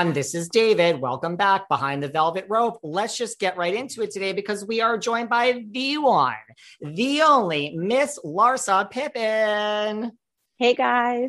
[0.00, 0.98] Everyone, this is David.
[0.98, 2.80] Welcome back behind the velvet rope.
[2.82, 6.36] Let's just get right into it today because we are joined by the one,
[6.80, 10.12] the only Miss Larsa Pippen.
[10.58, 11.28] Hey guys.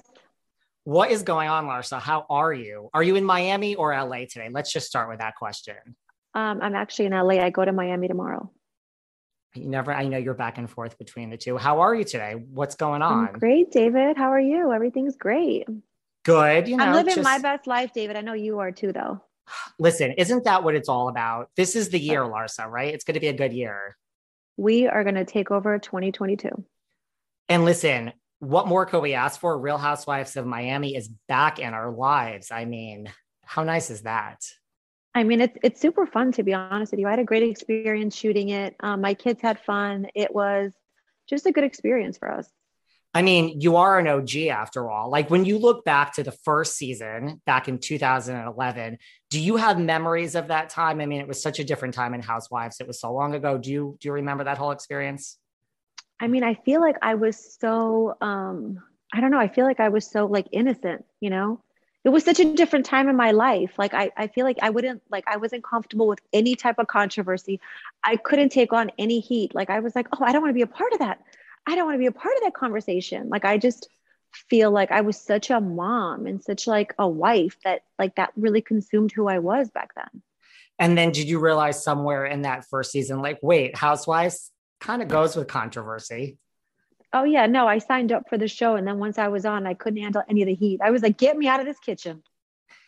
[0.86, 2.00] What is going on, Larsa?
[2.00, 2.89] How are you?
[2.94, 4.47] Are you in Miami or LA today?
[4.50, 5.75] Let's just start with that question.
[6.34, 7.44] Um, I'm actually in LA.
[7.44, 8.53] I go to Miami tomorrow.
[9.53, 11.57] You never, I know you're back and forth between the two.
[11.57, 12.35] How are you today?
[12.35, 13.28] What's going on?
[13.28, 14.16] I'm great, David.
[14.16, 14.72] How are you?
[14.72, 15.67] Everything's great.
[16.24, 16.68] Good.
[16.68, 18.16] You know, I'm living just- my best life, David.
[18.16, 19.22] I know you are too, though.
[19.80, 21.50] Listen, isn't that what it's all about?
[21.56, 22.94] This is the year, Larsa, right?
[22.94, 23.98] It's going to be a good year.
[24.58, 26.64] We are going to take over 2022.
[27.50, 29.58] And listen, what more could we ask for?
[29.58, 32.52] Real Housewives of Miami is back in our lives.
[32.52, 33.12] I mean,
[33.44, 34.40] how nice is that?
[35.14, 37.08] I mean, it's it's super fun to be honest with you.
[37.08, 38.76] I had a great experience shooting it.
[38.80, 40.08] Um, my kids had fun.
[40.16, 40.74] It was
[41.28, 42.50] just a good experience for us.
[43.13, 45.09] I mean, you are an OG after all.
[45.09, 48.97] Like when you look back to the first season back in 2011,
[49.29, 51.01] do you have memories of that time?
[51.01, 52.79] I mean, it was such a different time in Housewives.
[52.79, 53.57] It was so long ago.
[53.57, 55.38] Do you do you remember that whole experience?
[56.22, 58.81] I mean, I feel like I was so um
[59.13, 61.61] I don't know, I feel like I was so like innocent, you know?
[62.03, 63.73] It was such a different time in my life.
[63.78, 66.88] Like I I feel like I wouldn't like I wasn't comfortable with any type of
[66.88, 67.59] controversy.
[68.05, 69.53] I couldn't take on any heat.
[69.53, 71.19] Like I was like, "Oh, I don't want to be a part of that.
[71.67, 73.88] I don't want to be a part of that conversation." Like I just
[74.33, 78.31] feel like I was such a mom and such like a wife that like that
[78.35, 80.22] really consumed who I was back then.
[80.79, 85.07] And then did you realize somewhere in that first season, like, wait, Housewives kind of
[85.07, 86.38] goes with controversy?
[87.13, 89.67] Oh yeah, no, I signed up for the show and then once I was on,
[89.67, 90.79] I couldn't handle any of the heat.
[90.83, 92.23] I was like, "Get me out of this kitchen."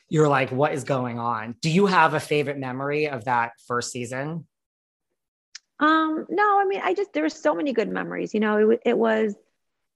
[0.09, 1.55] You're like, what is going on?
[1.61, 4.45] Do you have a favorite memory of that first season?
[5.84, 8.34] Um, no, I mean, I just there were so many good memories.
[8.34, 9.36] You know, it, it was,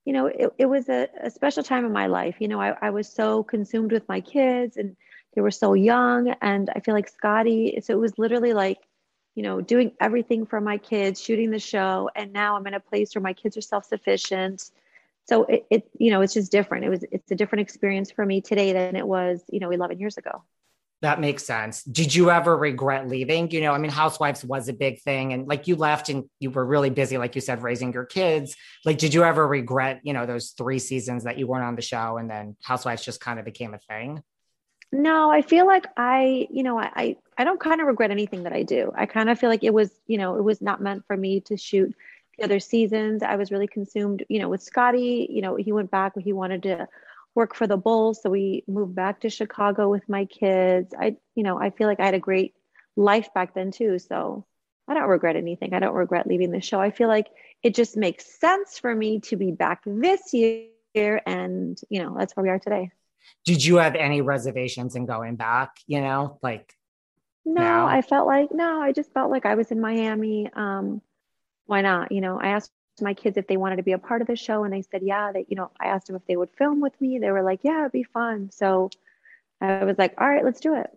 [0.04, 2.36] you know, it, it was a, a special time in my life.
[2.40, 4.98] You know, I, I was so consumed with my kids and
[5.34, 6.36] they were so young.
[6.42, 8.80] And I feel like Scottie, so it was literally like,
[9.34, 12.10] you know, doing everything for my kids, shooting the show.
[12.18, 14.70] And now I'm in a place where my kids are self-sufficient.
[15.24, 16.84] So it, it you know, it's just different.
[16.84, 20.00] It was, it's a different experience for me today than it was, you know, 11
[20.00, 20.44] years ago.
[21.02, 21.84] That makes sense.
[21.84, 23.52] Did you ever regret leaving?
[23.52, 26.50] You know, I mean, Housewives was a big thing, and like you left and you
[26.50, 28.56] were really busy, like you said, raising your kids.
[28.84, 31.84] Like, did you ever regret, you know, those three seasons that you weren't on the
[31.84, 34.24] show and then Housewives just kind of became a thing?
[34.92, 38.44] No, I feel like I, you know, I, I, I don't kind of regret anything
[38.44, 38.92] that I do.
[38.96, 41.42] I kind of feel like it was, you know, it was not meant for me
[41.42, 41.94] to shoot
[42.38, 43.22] the other seasons.
[43.22, 46.64] I was really consumed, you know, with Scottie, you know, he went back, he wanted
[46.64, 46.88] to
[47.38, 48.20] work for the Bulls.
[48.24, 50.96] So we moved back to Chicago with my kids.
[51.00, 52.56] I, you know, I feel like I had a great
[52.96, 54.00] life back then too.
[54.00, 54.44] So
[54.88, 55.76] I don't regret anything.
[55.76, 56.82] I don't regret leaving the show.
[56.82, 57.28] I feel like
[57.62, 61.22] it just makes sense for me to be back this year.
[61.28, 62.90] And, you know, that's where we are today.
[63.46, 65.74] Did you have any reservations in going back?
[65.86, 66.74] You know, like,
[67.46, 67.86] No, now?
[67.86, 70.50] I felt like no, I just felt like I was in Miami.
[70.52, 71.04] Um,
[71.68, 72.12] why not?
[72.12, 74.36] You know, I asked my kids if they wanted to be a part of the
[74.36, 76.82] show and they said yeah that you know i asked them if they would film
[76.82, 77.20] with me.
[77.20, 78.50] They were like yeah it'd be fun.
[78.52, 78.90] So
[79.62, 80.90] i was like all right let's do it.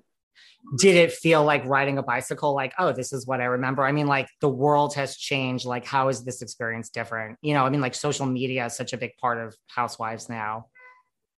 [0.78, 3.84] Did it feel like riding a bicycle like oh this is what i remember?
[3.84, 5.64] I mean like the world has changed.
[5.64, 7.38] Like how is this experience different?
[7.42, 10.66] You know i mean like social media is such a big part of housewives now.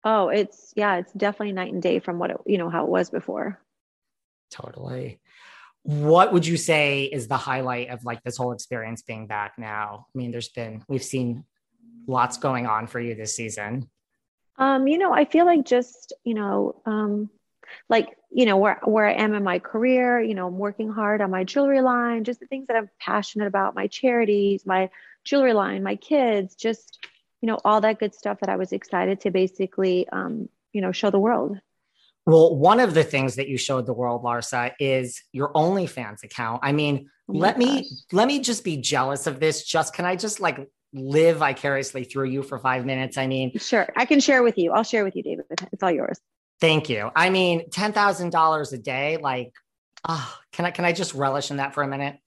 [0.03, 2.89] Oh it's yeah it's definitely night and day from what it you know how it
[2.89, 3.59] was before.
[4.51, 5.19] Totally
[5.83, 10.07] what would you say is the highlight of like this whole experience being back now?
[10.13, 11.43] I mean there's been we've seen
[12.07, 13.89] lots going on for you this season.
[14.57, 17.29] Um you know i feel like just you know um
[17.89, 21.21] like you know where where I am in my career you know I'm working hard
[21.21, 24.89] on my jewelry line just the things that I'm passionate about my charities my
[25.23, 27.05] jewelry line my kids just
[27.41, 30.91] you know all that good stuff that I was excited to basically um, you know
[30.91, 31.57] show the world
[32.25, 36.61] well one of the things that you showed the world Larsa is your OnlyFans account.
[36.63, 37.65] I mean oh let gosh.
[37.65, 39.63] me let me just be jealous of this.
[39.63, 43.17] Just can I just like live vicariously through you for five minutes?
[43.17, 43.87] I mean sure.
[43.95, 44.71] I can share with you.
[44.71, 45.45] I'll share with you David.
[45.71, 46.19] It's all yours.
[46.61, 47.09] Thank you.
[47.15, 49.51] I mean, ten thousand dollars a day, like,
[50.07, 52.17] oh, can I can I just relish in that for a minute?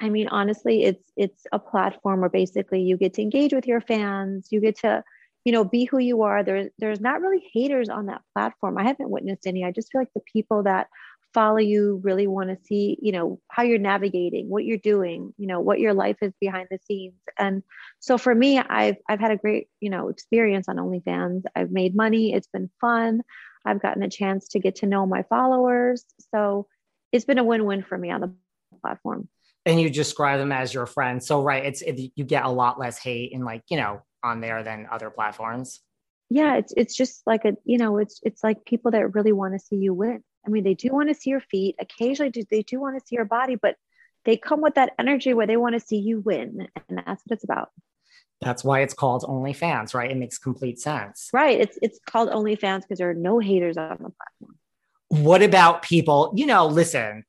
[0.00, 3.80] I mean, honestly, it's it's a platform where basically you get to engage with your
[3.80, 5.02] fans, you get to,
[5.44, 6.42] you know, be who you are.
[6.42, 8.78] There's there's not really haters on that platform.
[8.78, 9.64] I haven't witnessed any.
[9.64, 10.88] I just feel like the people that
[11.32, 15.46] follow you really want to see you know how you're navigating what you're doing you
[15.46, 17.14] know what your life is behind the scenes.
[17.38, 17.62] And
[18.00, 21.42] so for me i've i've had a great you know experience on onlyfans.
[21.54, 22.32] I've made money.
[22.32, 23.22] It's been fun.
[23.64, 26.04] I've gotten a chance to get to know my followers.
[26.34, 26.66] So
[27.12, 28.32] it's been a win-win for me on the
[28.80, 29.28] platform.
[29.66, 31.26] And you describe them as your friends.
[31.26, 34.40] So right it's it, you get a lot less hate and like you know on
[34.40, 35.80] there than other platforms
[36.28, 39.54] yeah it's it's just like a you know it's it's like people that really want
[39.54, 41.76] to see you win I mean, they do want to see your feet.
[41.78, 43.76] Occasionally, do, they do want to see your body, but
[44.24, 46.68] they come with that energy where they want to see you win.
[46.88, 47.70] And that's what it's about.
[48.40, 50.10] That's why it's called OnlyFans, right?
[50.10, 51.28] It makes complete sense.
[51.32, 51.60] Right.
[51.60, 54.58] It's it's called OnlyFans because there are no haters on the platform.
[55.08, 56.32] What about people?
[56.34, 57.24] You know, listen,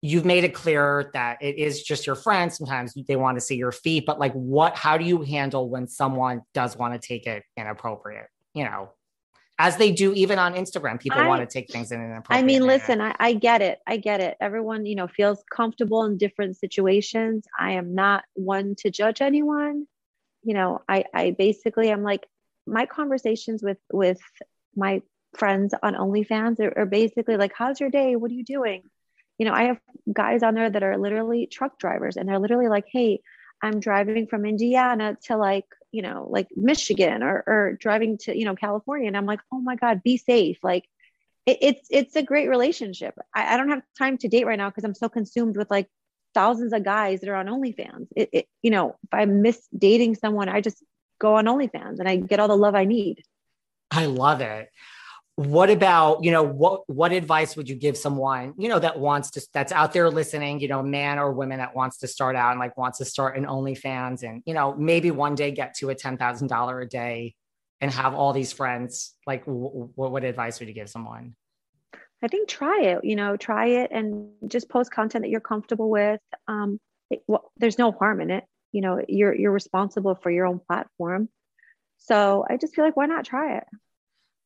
[0.00, 2.56] you've made it clear that it is just your friends.
[2.56, 5.88] Sometimes they want to see your feet, but like what how do you handle when
[5.88, 8.28] someone does want to take it inappropriate?
[8.54, 8.90] You know,
[9.58, 11.00] as they do even on Instagram.
[11.00, 12.38] People I, want to take things in an appropriate.
[12.38, 12.72] I mean, manner.
[12.72, 13.80] listen, I, I, get it.
[13.86, 14.36] I get it.
[14.40, 17.44] Everyone, you know, feels comfortable in different situations.
[17.58, 19.86] I am not one to judge anyone.
[20.44, 22.26] You know, I, I basically I'm like
[22.66, 24.20] my conversations with with
[24.76, 25.02] my
[25.36, 28.14] friends on OnlyFans are, are basically like, "How's your day?
[28.14, 28.82] What are you doing?"
[29.38, 29.78] You know, I have
[30.12, 33.20] guys on there that are literally truck drivers, and they're literally like, "Hey,
[33.62, 38.44] I'm driving from Indiana to like, you know, like Michigan or, or driving to, you
[38.44, 39.08] know, California.
[39.08, 40.58] And I'm like, oh my God, be safe.
[40.62, 40.84] Like
[41.46, 43.14] it, it's, it's a great relationship.
[43.34, 45.88] I, I don't have time to date right now because I'm so consumed with like
[46.34, 48.08] thousands of guys that are on OnlyFans.
[48.14, 50.82] It, it, you know, if I miss dating someone, I just
[51.18, 53.22] go on OnlyFans and I get all the love I need.
[53.90, 54.68] I love it
[55.38, 59.30] what about you know what what advice would you give someone you know that wants
[59.30, 62.50] to that's out there listening you know man or woman that wants to start out
[62.50, 65.90] and like wants to start an OnlyFans and you know maybe one day get to
[65.90, 67.36] a ten thousand dollar a day
[67.80, 69.14] and have all these friends?
[69.28, 71.36] Like w- what what advice would you give someone?
[72.20, 75.88] I think try it you know try it and just post content that you're comfortable
[75.88, 76.20] with.
[76.48, 76.80] Um
[77.10, 78.42] it, well, there's no harm in it.
[78.72, 81.28] You know you're you're responsible for your own platform.
[81.98, 83.64] So I just feel like why not try it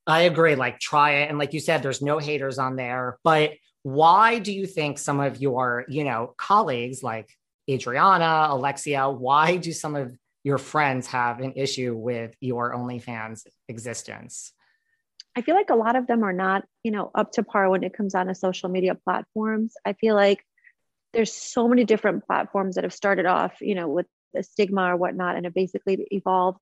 [0.06, 0.54] I agree.
[0.56, 1.28] Like, try it.
[1.30, 3.18] And like you said, there's no haters on there.
[3.22, 7.30] But why do you think some of your, you know, colleagues like
[7.70, 14.52] Adriana, Alexia, why do some of your friends have an issue with your OnlyFans existence?
[15.36, 17.84] I feel like a lot of them are not, you know, up to par when
[17.84, 19.74] it comes on to social media platforms.
[19.84, 20.44] I feel like
[21.12, 24.96] there's so many different platforms that have started off, you know, with the stigma or
[24.96, 26.58] whatnot, and have basically evolved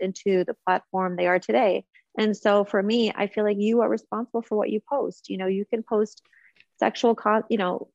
[0.00, 1.84] into the platform they are today.
[2.18, 5.28] And so for me, I feel like you are responsible for what you post.
[5.28, 6.22] You know, you can post
[6.78, 7.88] sexual con, you know,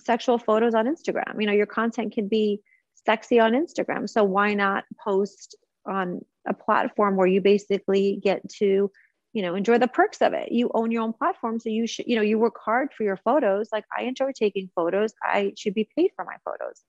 [0.00, 1.40] sexual photos on Instagram.
[1.40, 2.60] You know, your content can be
[3.06, 4.08] sexy on Instagram.
[4.08, 5.56] So why not post
[5.86, 8.90] on a platform where you basically get to,
[9.32, 10.50] you know, enjoy the perks of it.
[10.50, 11.60] You own your own platform.
[11.60, 13.68] So you should, you know, you work hard for your photos.
[13.72, 15.14] Like I enjoy taking photos.
[15.22, 16.82] I should be paid for my photos.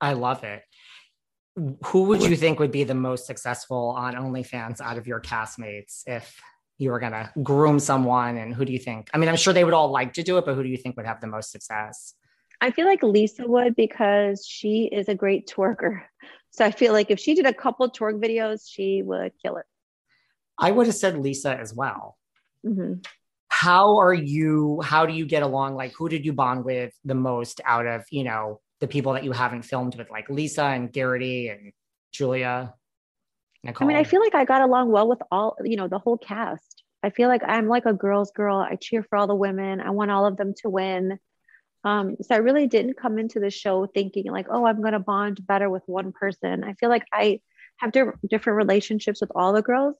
[0.00, 0.62] I love it
[1.84, 6.02] who would you think would be the most successful on OnlyFans out of your castmates
[6.06, 6.40] if
[6.78, 8.36] you were going to groom someone?
[8.36, 9.10] And who do you think?
[9.12, 10.76] I mean, I'm sure they would all like to do it, but who do you
[10.76, 12.14] think would have the most success?
[12.60, 16.02] I feel like Lisa would because she is a great twerker.
[16.50, 19.66] So I feel like if she did a couple twerk videos, she would kill it.
[20.58, 22.16] I would have said Lisa as well.
[22.66, 22.94] Mm-hmm.
[23.48, 24.80] How are you?
[24.82, 25.76] How do you get along?
[25.76, 29.24] Like, who did you bond with the most out of, you know, the people that
[29.24, 31.72] you haven't filmed with, like Lisa and Guerdy and
[32.12, 32.74] Julia?
[33.64, 33.86] Nicole?
[33.86, 36.18] I mean, I feel like I got along well with all, you know, the whole
[36.18, 36.82] cast.
[37.02, 38.56] I feel like I'm like a girl's girl.
[38.58, 39.80] I cheer for all the women.
[39.80, 41.18] I want all of them to win.
[41.84, 44.98] Um, so I really didn't come into the show thinking like, oh, I'm going to
[44.98, 46.64] bond better with one person.
[46.64, 47.40] I feel like I
[47.76, 49.96] have di- different relationships with all the girls.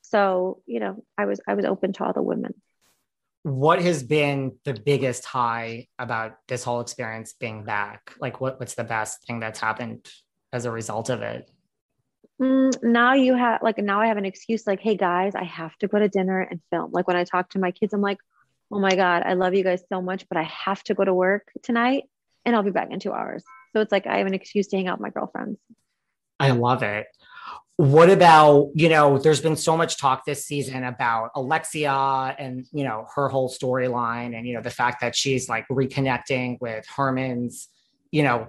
[0.00, 2.54] So, you know, I was I was open to all the women.
[3.44, 8.12] What has been the biggest high about this whole experience being back?
[8.18, 10.08] Like what what's the best thing that's happened
[10.52, 11.50] as a result of it?
[12.40, 15.76] Mm, now you have like now I have an excuse like, hey guys, I have
[15.78, 16.90] to go to dinner and film.
[16.92, 18.18] Like when I talk to my kids, I'm like,
[18.72, 21.14] oh my God, I love you guys so much, but I have to go to
[21.14, 22.04] work tonight
[22.44, 23.44] and I'll be back in two hours.
[23.72, 25.58] So it's like I have an excuse to hang out with my girlfriends.
[26.40, 27.06] I love it.
[27.76, 32.84] What about, you know, there's been so much talk this season about Alexia and, you
[32.84, 37.68] know, her whole storyline and, you know, the fact that she's like reconnecting with Herman's,
[38.12, 38.46] you know,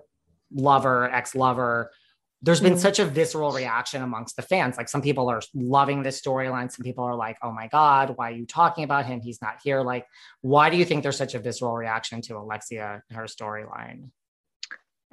[0.51, 1.91] lover, ex lover
[2.46, 2.82] there's been mm-hmm.
[2.82, 4.77] such a visceral reaction amongst the fans.
[4.77, 6.72] Like some people are loving this storyline.
[6.72, 9.20] Some people are like, oh my God, why are you talking about him?
[9.20, 9.82] He's not here.
[9.82, 10.05] Like,
[10.41, 14.12] why do you think there's such a visceral reaction to Alexia and her storyline?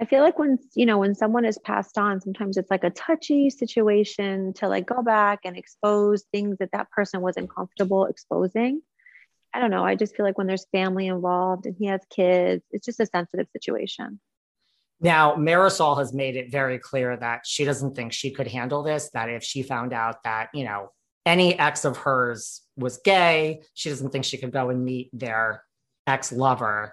[0.03, 2.91] I feel like when, you know, when someone is passed on, sometimes it's like a
[2.91, 8.83] touchy situation to like go back and expose things that that person wasn't comfortable exposing.
[9.55, 9.85] I don't know.
[9.85, 13.07] I just feel like when there's family involved and he has kids, it's just a
[13.07, 14.19] sensitive situation.
[15.01, 19.09] Now, Marysol has made it very clear that she doesn't think she could handle this,
[19.11, 20.91] that if she found out that, you know,
[21.25, 25.63] any ex of hers was gay, she doesn't think she could go and meet their
[26.09, 26.93] ex lover.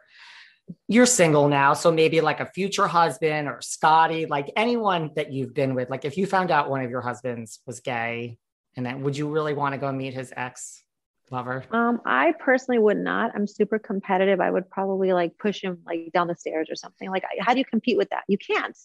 [0.87, 5.53] You're single now, so maybe like a future husband or Scottie, like anyone that you've
[5.53, 5.89] been with.
[5.89, 8.37] Like if you found out one of your husbands was gay,
[8.75, 10.83] and then would you really want to go meet his ex?
[11.31, 11.63] lover?
[11.71, 13.31] Um, I personally would not.
[13.35, 14.39] I'm super competitive.
[14.39, 17.09] I would probably like push him like down the stairs or something.
[17.09, 18.23] Like, how do you compete with that?
[18.27, 18.77] You can't.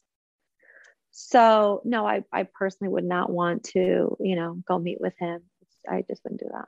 [1.11, 5.43] So no, I I personally would not want to, you know, go meet with him.
[5.88, 6.67] I just wouldn't do that.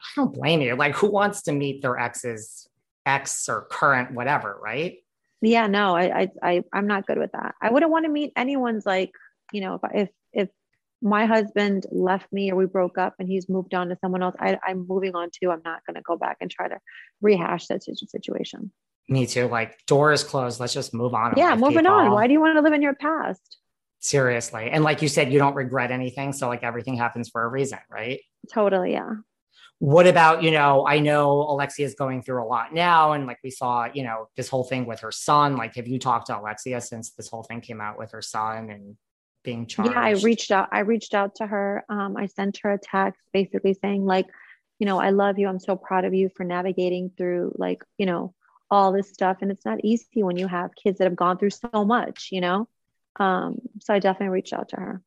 [0.00, 0.74] I don't blame you.
[0.76, 2.68] Like, who wants to meet their ex's
[3.06, 4.98] ex or current whatever, right?
[5.40, 7.54] Yeah, no, I I, I I'm not good with that.
[7.60, 9.12] I wouldn't want to meet anyone's like,
[9.52, 10.48] you know, if if if
[11.02, 14.36] my husband left me or we broke up and he's moved on to someone else,
[14.38, 15.50] I, I'm moving on too.
[15.50, 16.78] I'm not going to go back and try to
[17.20, 18.70] rehash that situation.
[19.08, 19.48] Me too.
[19.48, 20.60] Like door is closed.
[20.60, 21.34] Let's just move on.
[21.36, 21.92] Yeah, moving people.
[21.92, 22.12] on.
[22.12, 23.58] Why do you want to live in your past?
[23.98, 24.70] Seriously.
[24.70, 26.32] And like you said, you don't regret anything.
[26.32, 28.20] So like everything happens for a reason, right?
[28.52, 28.92] Totally.
[28.92, 29.14] Yeah.
[29.82, 33.14] What about, you know, I know Alexia is going through a lot now.
[33.14, 35.56] And like we saw, you know, this whole thing with her son.
[35.56, 38.70] Like, have you talked to Alexia since this whole thing came out with her son
[38.70, 38.96] and
[39.42, 39.90] being charged?
[39.90, 40.68] Yeah, I reached out.
[40.70, 41.84] I reached out to her.
[41.88, 44.28] Um, I sent her a text basically saying, like,
[44.78, 45.48] you know, I love you.
[45.48, 48.34] I'm so proud of you for navigating through, like, you know,
[48.70, 49.38] all this stuff.
[49.40, 52.40] And it's not easy when you have kids that have gone through so much, you
[52.40, 52.68] know?
[53.18, 55.02] Um, so I definitely reached out to her.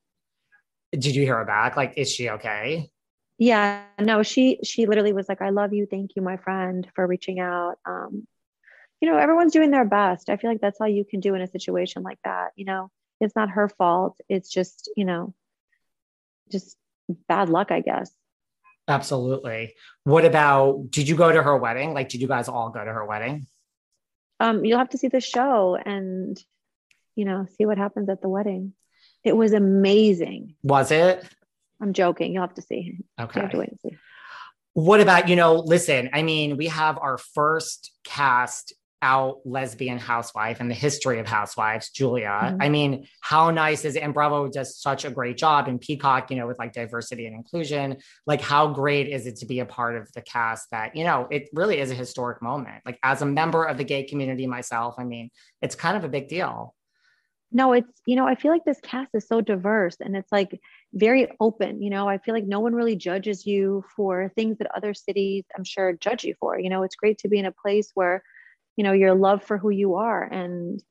[0.91, 1.77] Did you hear her back?
[1.77, 2.89] Like, is she okay?
[3.37, 5.85] Yeah, no, she she literally was like, I love you.
[5.85, 7.75] Thank you, my friend, for reaching out.
[7.85, 8.27] Um,
[9.01, 10.29] you know, everyone's doing their best.
[10.29, 12.89] I feel like that's all you can do in a situation like that, you know?
[13.19, 14.19] It's not her fault.
[14.29, 15.33] It's just you know
[16.51, 16.77] just
[17.27, 18.11] bad luck i guess.
[18.87, 19.73] Absolutely.
[20.03, 21.93] What about did you go to her wedding?
[21.93, 23.47] Like did you guys all go to her wedding?
[24.39, 26.41] Um you'll have to see the show and
[27.15, 28.73] you know see what happens at the wedding.
[29.23, 30.55] It was amazing.
[30.63, 31.27] Was it
[31.81, 33.97] i'm joking you'll have to see okay you have to wait and see
[34.73, 40.59] what about you know listen i mean we have our first cast out lesbian housewife
[40.59, 42.39] in the history of housewives, Julia.
[42.41, 42.61] Mm-hmm.
[42.61, 44.03] I mean, how nice is it?
[44.03, 47.35] And Bravo does such a great job in Peacock, you know, with like diversity and
[47.35, 47.97] inclusion.
[48.25, 51.27] Like, how great is it to be a part of the cast that, you know,
[51.29, 52.81] it really is a historic moment.
[52.85, 55.29] Like, as a member of the gay community myself, I mean,
[55.61, 56.74] it's kind of a big deal.
[57.55, 60.59] No, it's, you know, I feel like this cast is so diverse and it's like
[60.93, 61.81] very open.
[61.81, 65.45] You know, I feel like no one really judges you for things that other cities,
[65.57, 66.59] I'm sure, judge you for.
[66.59, 68.23] You know, it's great to be in a place where
[68.75, 70.81] you know your love for who you are and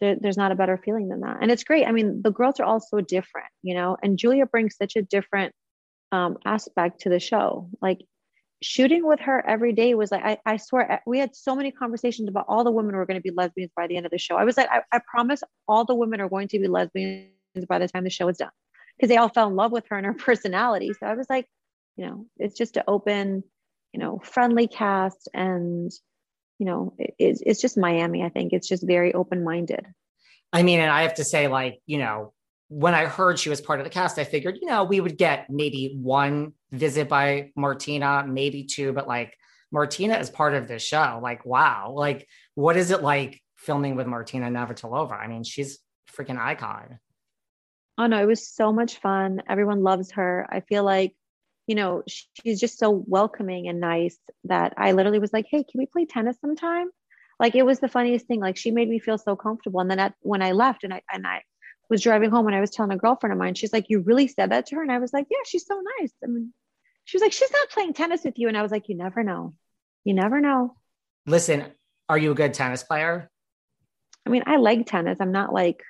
[0.00, 2.60] there, there's not a better feeling than that and it's great i mean the girls
[2.60, 5.54] are all so different you know and julia brings such a different
[6.12, 7.98] um, aspect to the show like
[8.62, 12.28] shooting with her every day was like I, I swear we had so many conversations
[12.28, 14.36] about all the women were going to be lesbians by the end of the show
[14.36, 17.28] i was like I, I promise all the women are going to be lesbians
[17.68, 18.50] by the time the show is done
[18.96, 21.46] because they all fell in love with her and her personality so i was like
[21.96, 23.42] you know it's just an open
[23.92, 25.92] you know friendly cast and
[26.58, 28.22] you know, it's, it's just Miami.
[28.22, 29.86] I think it's just very open minded.
[30.52, 32.32] I mean, and I have to say, like, you know,
[32.68, 35.18] when I heard she was part of the cast, I figured, you know, we would
[35.18, 39.36] get maybe one visit by Martina, maybe two, but like
[39.70, 41.20] Martina is part of this show.
[41.22, 45.18] Like, wow, like, what is it like filming with Martina Navratilova.
[45.18, 45.78] I mean, she's
[46.10, 46.98] freaking icon.
[47.96, 49.42] Oh no, it was so much fun.
[49.48, 50.46] Everyone loves her.
[50.50, 51.14] I feel like,
[51.66, 55.78] you know, she's just so welcoming and nice that I literally was like, "Hey, can
[55.78, 56.90] we play tennis sometime?"
[57.40, 58.40] Like it was the funniest thing.
[58.40, 59.80] Like she made me feel so comfortable.
[59.80, 61.42] And then at, when I left and I and I
[61.90, 64.28] was driving home and I was telling a girlfriend of mine, she's like, "You really
[64.28, 66.52] said that to her?" And I was like, "Yeah, she's so nice." I mean,
[67.04, 69.22] she was like, "She's not playing tennis with you," and I was like, "You never
[69.22, 69.54] know.
[70.04, 70.76] You never know."
[71.26, 71.66] Listen,
[72.08, 73.30] are you a good tennis player?
[74.26, 75.18] I mean, I like tennis.
[75.20, 75.82] I'm not like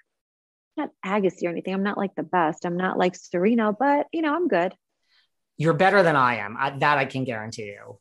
[0.76, 1.74] not Agassi or anything.
[1.74, 2.64] I'm not like the best.
[2.64, 4.74] I'm not like Serena, but you know, I'm good.
[5.56, 6.56] You're better than I am.
[6.58, 7.98] I, that I can guarantee you.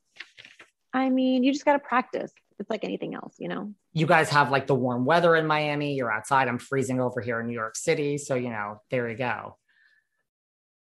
[0.92, 2.32] I mean, you just got to practice.
[2.60, 3.74] It's like anything else, you know.
[3.94, 5.94] You guys have like the warm weather in Miami.
[5.94, 6.48] You're outside.
[6.48, 8.18] I'm freezing over here in New York City.
[8.18, 9.58] So, you know, there you go.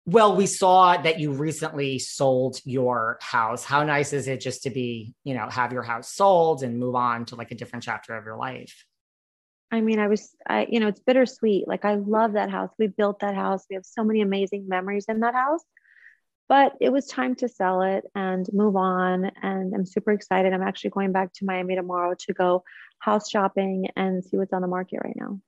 [0.05, 3.63] Well, we saw that you recently sold your house.
[3.63, 6.95] How nice is it just to be, you know, have your house sold and move
[6.95, 8.85] on to like a different chapter of your life?
[9.71, 11.67] I mean, I was, I, you know, it's bittersweet.
[11.67, 12.71] Like, I love that house.
[12.79, 13.65] We built that house.
[13.69, 15.61] We have so many amazing memories in that house.
[16.49, 19.31] But it was time to sell it and move on.
[19.41, 20.51] And I'm super excited.
[20.51, 22.63] I'm actually going back to Miami tomorrow to go
[22.97, 25.39] house shopping and see what's on the market right now.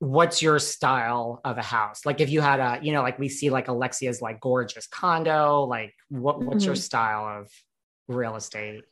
[0.00, 2.04] What's your style of a house?
[2.04, 5.64] Like, if you had a, you know, like we see like Alexia's like gorgeous condo,
[5.64, 6.66] like what, what's mm-hmm.
[6.66, 7.50] your style of
[8.08, 8.82] real estate?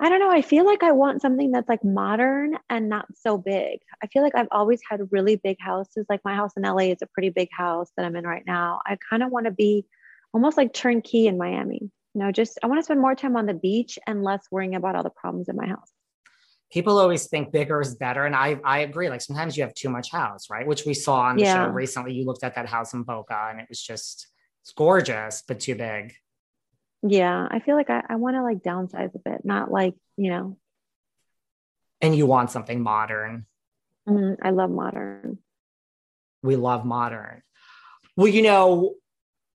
[0.00, 0.30] I don't know.
[0.30, 3.80] I feel like I want something that's like modern and not so big.
[4.02, 6.06] I feel like I've always had really big houses.
[6.08, 8.80] Like my house in LA is a pretty big house that I'm in right now.
[8.86, 9.86] I kind of want to be
[10.32, 11.90] almost like turnkey in Miami.
[12.14, 14.74] You know, just I want to spend more time on the beach and less worrying
[14.74, 15.90] about all the problems in my house.
[16.70, 18.26] People always think bigger is better.
[18.26, 19.08] And I, I agree.
[19.08, 20.66] Like sometimes you have too much house, right?
[20.66, 21.64] Which we saw on the yeah.
[21.64, 22.12] show recently.
[22.12, 24.28] You looked at that house in Boca and it was just
[24.62, 26.14] it's gorgeous, but too big
[27.02, 30.30] yeah i feel like i, I want to like downsize a bit not like you
[30.30, 30.56] know
[32.00, 33.46] and you want something modern
[34.08, 35.38] mm, i love modern
[36.42, 37.42] we love modern
[38.16, 38.94] well you know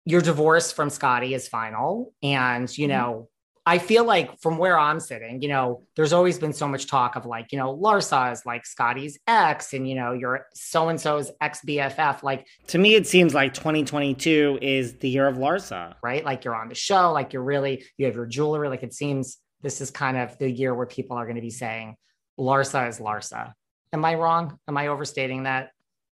[0.10, 2.98] your divorce from Scottie is final and you mm-hmm.
[2.98, 3.30] know
[3.70, 7.16] I feel like from where I'm sitting, you know, there's always been so much talk
[7.16, 11.00] of like, you know, Larsa is like Scottie's ex and, you know, your so and
[11.00, 12.24] so's ex BFF.
[12.24, 16.26] Like, to me, it seems like 2022 is the year of Larsa, right?
[16.26, 18.70] Like, you're on the show, like, you're really, you have your jewelry.
[18.70, 21.52] Like, it seems this is kind of the year where people are going to be
[21.52, 21.96] saying
[22.40, 23.54] Larsa is Larsa.
[23.94, 24.58] Am I wrong?
[24.68, 25.70] Am I overstating that?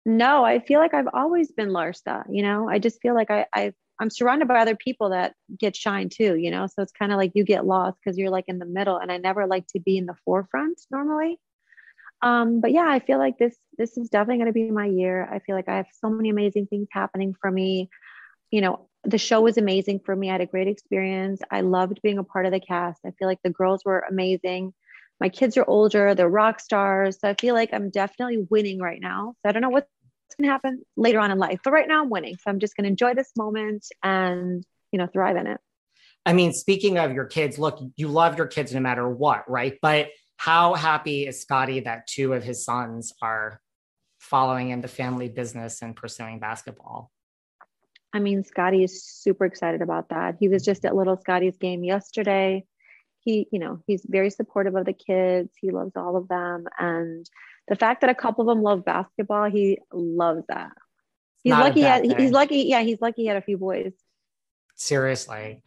[0.06, 2.24] No, I feel like I've always been Larsa.
[2.30, 5.76] You know, I just feel like I, I've I'm surrounded by other people that get
[5.76, 6.66] shine too, you know?
[6.66, 8.98] So it's kind of like you get lost because you're like in the middle.
[8.98, 11.40] And I never like to be in the forefront normally.
[12.24, 15.28] Um, but yeah, I feel like this this is definitely going to be my year.
[15.32, 17.90] I feel like I have so many amazing things happening for me.
[18.52, 20.30] You know, the show was amazing for me.
[20.30, 21.42] I had a great experience.
[21.52, 23.02] I loved being a part of the cast.
[23.06, 24.74] I feel like the girls were amazing.
[25.22, 27.20] My kids are older, they're rock stars.
[27.22, 29.36] So I feel like I'm definitely winning right now.
[29.42, 29.88] So I don't know what's
[30.36, 31.60] going to happen later on in life.
[31.64, 32.38] But right now I'm winning.
[32.38, 35.60] So I'm just going to enjoy this moment and, you know, thrive in it.
[36.26, 39.78] I mean, speaking of your kids, look, you love your kids no matter what, right?
[39.80, 40.08] But
[40.38, 43.62] how happy is Scottie that two of his sons are
[44.20, 47.12] following in the family business and pursuing basketball?
[48.12, 50.38] I mean, Scottie is super excited about that.
[50.40, 52.66] He was just at little Scotty's game yesterday.
[53.24, 55.52] He, you know, he's very supportive of the kids.
[55.60, 56.68] He loves all of them.
[56.80, 57.30] And
[57.68, 60.72] the fact that a couple of them love basketball, he loves that.
[61.44, 61.82] He's Not lucky.
[61.82, 62.58] Had, he's lucky.
[62.68, 63.94] Yeah, he's lucky he had a few boys.
[64.76, 65.62] Seriously.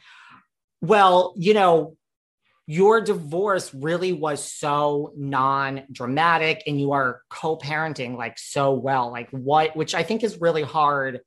[0.80, 1.96] Well, you know,
[2.66, 9.76] your divorce really was so non-dramatic and you are co-parenting like so well like what
[9.76, 11.20] which i think is really hard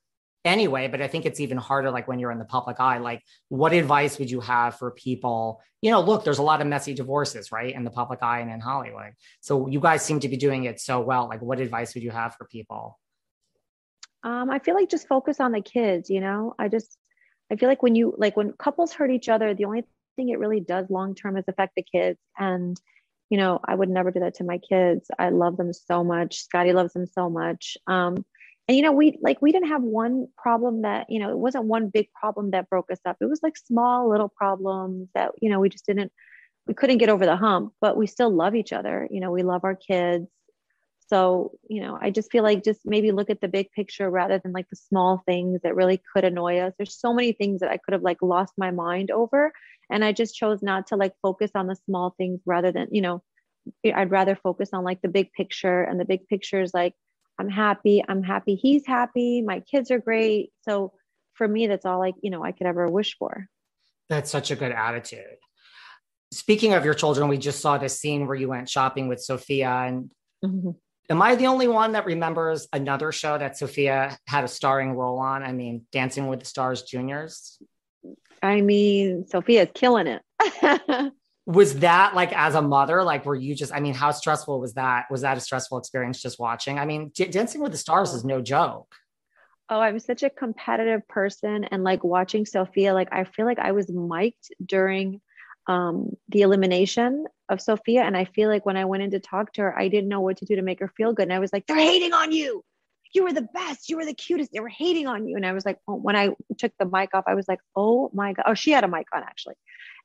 [0.46, 2.98] anyway, but I think it's even harder like when you're in the public eye.
[2.98, 5.62] Like, what advice would you have for people?
[5.82, 8.52] You know, look, there's a lot of messy divorces, right, in the public eye and
[8.52, 9.14] in Hollywood.
[9.42, 11.28] So you guys seem to be doing it so well.
[11.28, 13.00] Like, what advice would you have for people?
[14.24, 16.56] Um, I feel like just focus on the kids, you know.
[16.58, 16.98] I just
[17.52, 20.40] I feel like when you like when couples hurt each other, the only thing it
[20.40, 22.20] really does long term is affect the kids.
[22.38, 22.80] And
[23.30, 25.10] you know, I would never do that to my kids.
[25.20, 26.44] I love them so much.
[26.44, 27.78] Scottie loves them so much.
[27.86, 28.26] Um,
[28.68, 31.66] and you know we like we didn't have one problem that you know it wasn't
[31.66, 33.18] one big problem that broke us up.
[33.22, 36.12] It was like small little problems that you know we just didn't
[36.68, 39.08] we couldn't get over the hump but we still love each other.
[39.12, 40.28] You know we love our kids.
[41.10, 44.40] So you know i just feel like just maybe look at the big picture rather
[44.40, 46.74] than like the small things that really could annoy us.
[46.78, 49.54] There's so many things that i could have like lost my mind over
[49.90, 53.02] and i just chose not to like focus on the small things rather than you
[53.02, 53.24] know
[53.86, 56.94] i'd rather focus on like the big picture and the big picture is like
[57.40, 58.04] I'm happy.
[58.08, 58.56] I'm happy.
[58.56, 59.42] He's happy.
[59.42, 60.52] My kids are great.
[60.62, 60.94] So
[61.34, 63.48] for me, that's all like, you know, I could ever wish for.
[64.10, 65.38] That's such a good attitude.
[66.34, 69.70] Speaking of your children, we just saw this scene where you went shopping with Sophia
[69.70, 70.12] and
[70.44, 70.72] Mm-hmm.
[71.10, 75.20] Am I the only one that remembers another show that Sophia had a starring role
[75.20, 75.42] on?
[75.42, 77.58] I mean, Dancing with the Stars Juniors.
[78.44, 80.22] I mean, Sophia's killing it.
[81.48, 83.74] was that like as a mother, like were you just?
[83.74, 85.06] I mean, how stressful was that?
[85.10, 86.78] Was that a stressful experience just watching?
[86.78, 88.94] I mean, D- Dancing with the Stars is no joke.
[89.70, 93.72] Oh, I'm such a competitive person, and like watching Sophia like I feel like I
[93.72, 95.22] was mic'd during
[95.68, 99.54] um, the elimination of Sophia And I feel like when I went in to talk
[99.54, 101.24] to her, I didn't know what to do to make her feel good.
[101.24, 102.64] And I was like, they're hating on you.
[103.14, 103.90] You were the best.
[103.90, 104.52] You were the cutest.
[104.52, 105.36] They were hating on you.
[105.36, 108.10] And I was like, oh, when I took the mic off, I was like, oh
[108.14, 108.44] my God.
[108.48, 109.56] Oh, she had a mic on actually.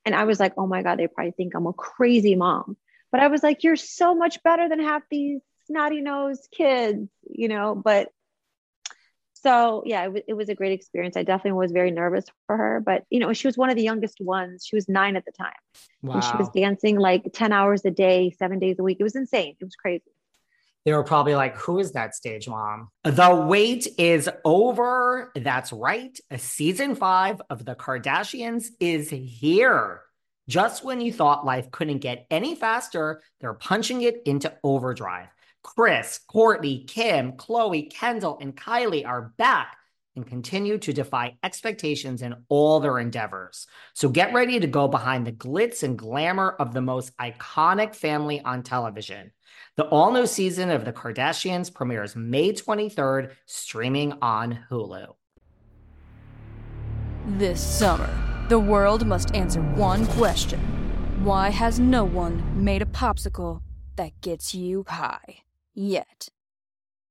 [0.04, 2.76] And I was like, oh my God, they probably think I'm a crazy mom.
[3.10, 7.48] But I was like, you're so much better than half these snotty nosed kids, you
[7.48, 7.74] know.
[7.74, 8.08] But
[9.34, 11.16] so yeah, it, w- it was a great experience.
[11.16, 13.82] I definitely was very nervous for her, but you know, she was one of the
[13.82, 14.64] youngest ones.
[14.66, 15.52] She was nine at the time.
[16.02, 16.14] Wow.
[16.14, 18.98] And she was dancing like 10 hours a day, seven days a week.
[19.00, 19.56] It was insane.
[19.60, 20.04] It was crazy.
[20.84, 22.88] They were probably like, Who is that stage mom?
[23.04, 25.32] The wait is over.
[25.34, 26.18] That's right.
[26.36, 30.02] Season five of The Kardashians is here.
[30.48, 35.28] Just when you thought life couldn't get any faster, they're punching it into overdrive.
[35.62, 39.76] Kris, Kourtney, Kim, Khloé, Kendall, and Kylie are back
[40.16, 43.66] and continue to defy expectations in all their endeavors.
[43.94, 48.40] So get ready to go behind the glitz and glamour of the most iconic family
[48.42, 49.32] on television.
[49.76, 55.14] The all new season of The Kardashians premieres May 23rd, streaming on Hulu.
[57.26, 58.10] This summer,
[58.48, 60.60] the world must answer one question
[61.24, 63.62] Why has no one made a popsicle
[63.96, 65.38] that gets you high?
[65.74, 66.28] Yet.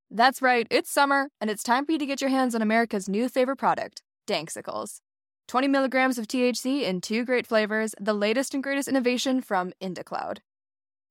[0.09, 3.07] That's right, it's summer, and it's time for you to get your hands on America's
[3.07, 4.99] new favorite product, Danksicles.
[5.47, 10.39] 20 milligrams of THC in two great flavors, the latest and greatest innovation from IndaCloud.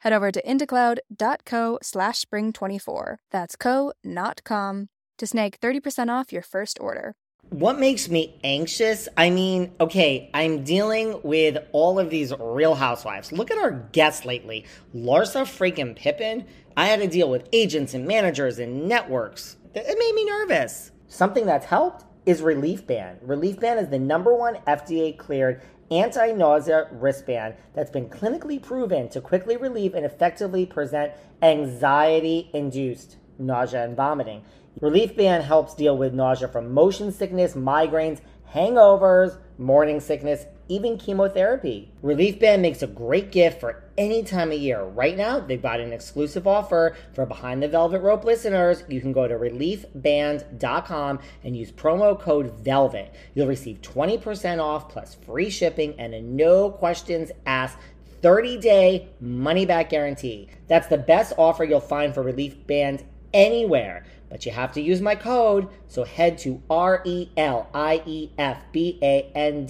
[0.00, 3.16] Head over to indacloud.co slash spring24.
[3.30, 7.14] That's co, not com, to snag 30% off your first order.
[7.50, 9.08] What makes me anxious?
[9.16, 13.30] I mean, okay, I'm dealing with all of these real housewives.
[13.30, 14.64] Look at our guests lately.
[14.94, 16.44] Larsa freaking Pippen.
[16.76, 19.56] I had to deal with agents and managers and networks.
[19.74, 20.90] It made me nervous.
[21.06, 23.20] Something that's helped is Relief Band.
[23.22, 29.08] Relief Band is the number one FDA cleared anti nausea wristband that's been clinically proven
[29.08, 34.42] to quickly relieve and effectively prevent anxiety induced nausea and vomiting.
[34.80, 38.20] Relief Band helps deal with nausea from motion sickness, migraines,
[38.52, 41.90] hangovers, morning sickness, even chemotherapy.
[42.02, 44.82] Relief Band makes a great gift for any time of year.
[44.82, 48.84] Right now, they've got an exclusive offer for Behind the Velvet Rope listeners.
[48.88, 53.14] You can go to reliefband.com and use promo code VELVET.
[53.34, 57.78] You'll receive 20% off plus free shipping and a no questions asked
[58.22, 60.48] 30 day money back guarantee.
[60.68, 65.00] That's the best offer you'll find for Relief Band anywhere but you have to use
[65.00, 65.68] my code.
[65.88, 69.66] So head to R E L I E F B A N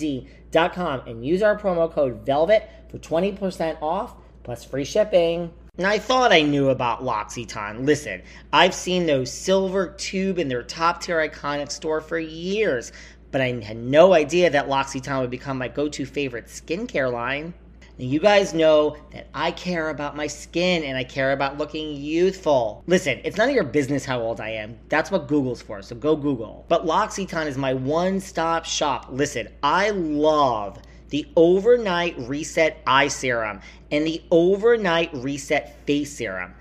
[0.51, 5.53] D.com and use our promo code VELVET for 20% off plus free shipping.
[5.79, 7.85] Now, I thought I knew about L'Occitane.
[7.85, 12.93] Listen, I've seen those silver tube in their top tier iconic store for years,
[13.31, 17.53] but I had no idea that L'Occitane would become my go to favorite skincare line.
[17.99, 21.95] Now, you guys know that I care about my skin and I care about looking
[21.95, 22.85] youthful.
[22.87, 24.79] Listen, it's none of your business how old I am.
[24.91, 26.67] That's what Google's for, so go Google.
[26.69, 29.07] But L'Occitane is my one stop shop.
[29.11, 30.79] Listen, I love
[31.09, 36.55] the overnight reset eye serum and the overnight reset face serum.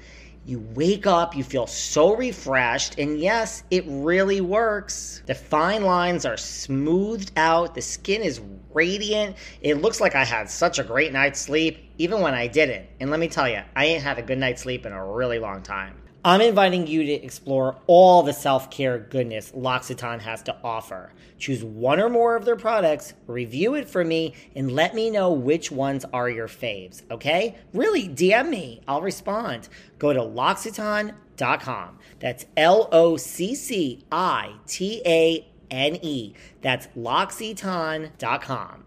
[0.46, 5.24] You wake up, you feel so refreshed, and yes, it really works.
[5.26, 8.40] The fine lines are smoothed out, the skin is
[8.76, 9.36] radiant.
[9.62, 12.86] It looks like I had such a great night's sleep, even when I didn't.
[13.00, 15.40] And let me tell you, I ain't had a good night's sleep in a really
[15.40, 15.96] long time.
[16.26, 21.12] I'm inviting you to explore all the self care goodness L'Occitane has to offer.
[21.38, 25.32] Choose one or more of their products, review it for me, and let me know
[25.32, 27.56] which ones are your faves, okay?
[27.74, 28.82] Really, DM me.
[28.88, 29.70] I'll respond.
[30.00, 32.00] Go to L'Occitane.com.
[32.20, 36.34] That's L O C C I T A N E.
[36.62, 38.86] That's L'Occitane.com.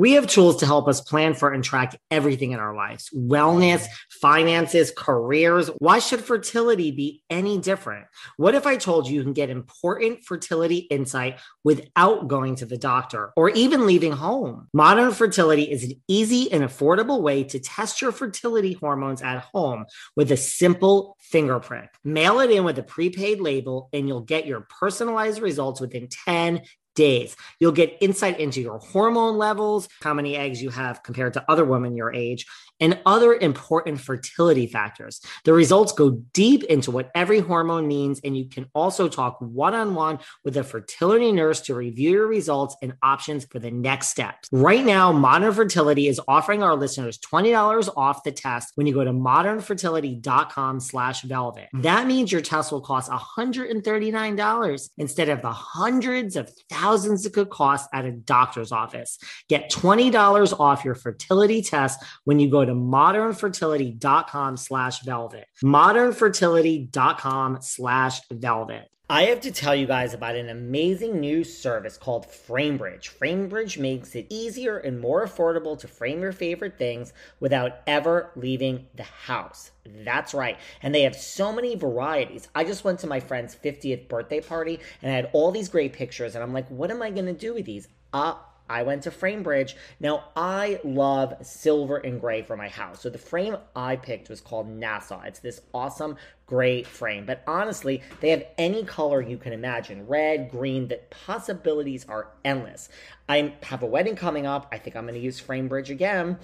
[0.00, 3.84] We have tools to help us plan for and track everything in our lives wellness,
[4.08, 5.68] finances, careers.
[5.76, 8.06] Why should fertility be any different?
[8.38, 12.78] What if I told you you can get important fertility insight without going to the
[12.78, 14.68] doctor or even leaving home?
[14.72, 19.84] Modern Fertility is an easy and affordable way to test your fertility hormones at home
[20.16, 21.90] with a simple finger prick.
[22.04, 26.62] Mail it in with a prepaid label, and you'll get your personalized results within 10
[27.00, 27.34] days.
[27.58, 31.64] You'll get insight into your hormone levels, how many eggs you have compared to other
[31.64, 32.46] women your age,
[32.80, 35.20] and other important fertility factors.
[35.44, 39.74] The results go deep into what every hormone means, and you can also talk one
[39.74, 44.08] on one with a fertility nurse to review your results and options for the next
[44.08, 44.48] steps.
[44.52, 49.04] Right now, Modern Fertility is offering our listeners $20 off the test when you go
[49.04, 51.68] to modernfertility.com slash velvet.
[51.72, 57.50] That means your test will cost $139 instead of the hundreds of thousands it could
[57.50, 59.18] cost at a doctor's office.
[59.48, 65.46] Get $20 off your fertility test when you go to modernfertility.com slash velvet.
[65.62, 68.90] Modernfertility.com slash velvet.
[69.10, 73.18] I have to tell you guys about an amazing new service called FrameBridge.
[73.18, 78.86] FrameBridge makes it easier and more affordable to frame your favorite things without ever leaving
[78.94, 79.72] the house.
[80.04, 80.58] That's right.
[80.80, 82.46] And they have so many varieties.
[82.54, 85.92] I just went to my friend's 50th birthday party and I had all these great
[85.92, 86.36] pictures.
[86.36, 87.88] And I'm like, what am I going to do with these?
[88.12, 88.34] Uh,
[88.70, 89.74] I went to FrameBridge.
[89.98, 93.00] Now, I love silver and gray for my house.
[93.00, 95.22] So the frame I picked was called Nassau.
[95.22, 97.26] It's this awesome gray frame.
[97.26, 102.88] But honestly, they have any color you can imagine red, green, the possibilities are endless.
[103.28, 104.68] I have a wedding coming up.
[104.72, 106.38] I think I'm going to use FrameBridge again.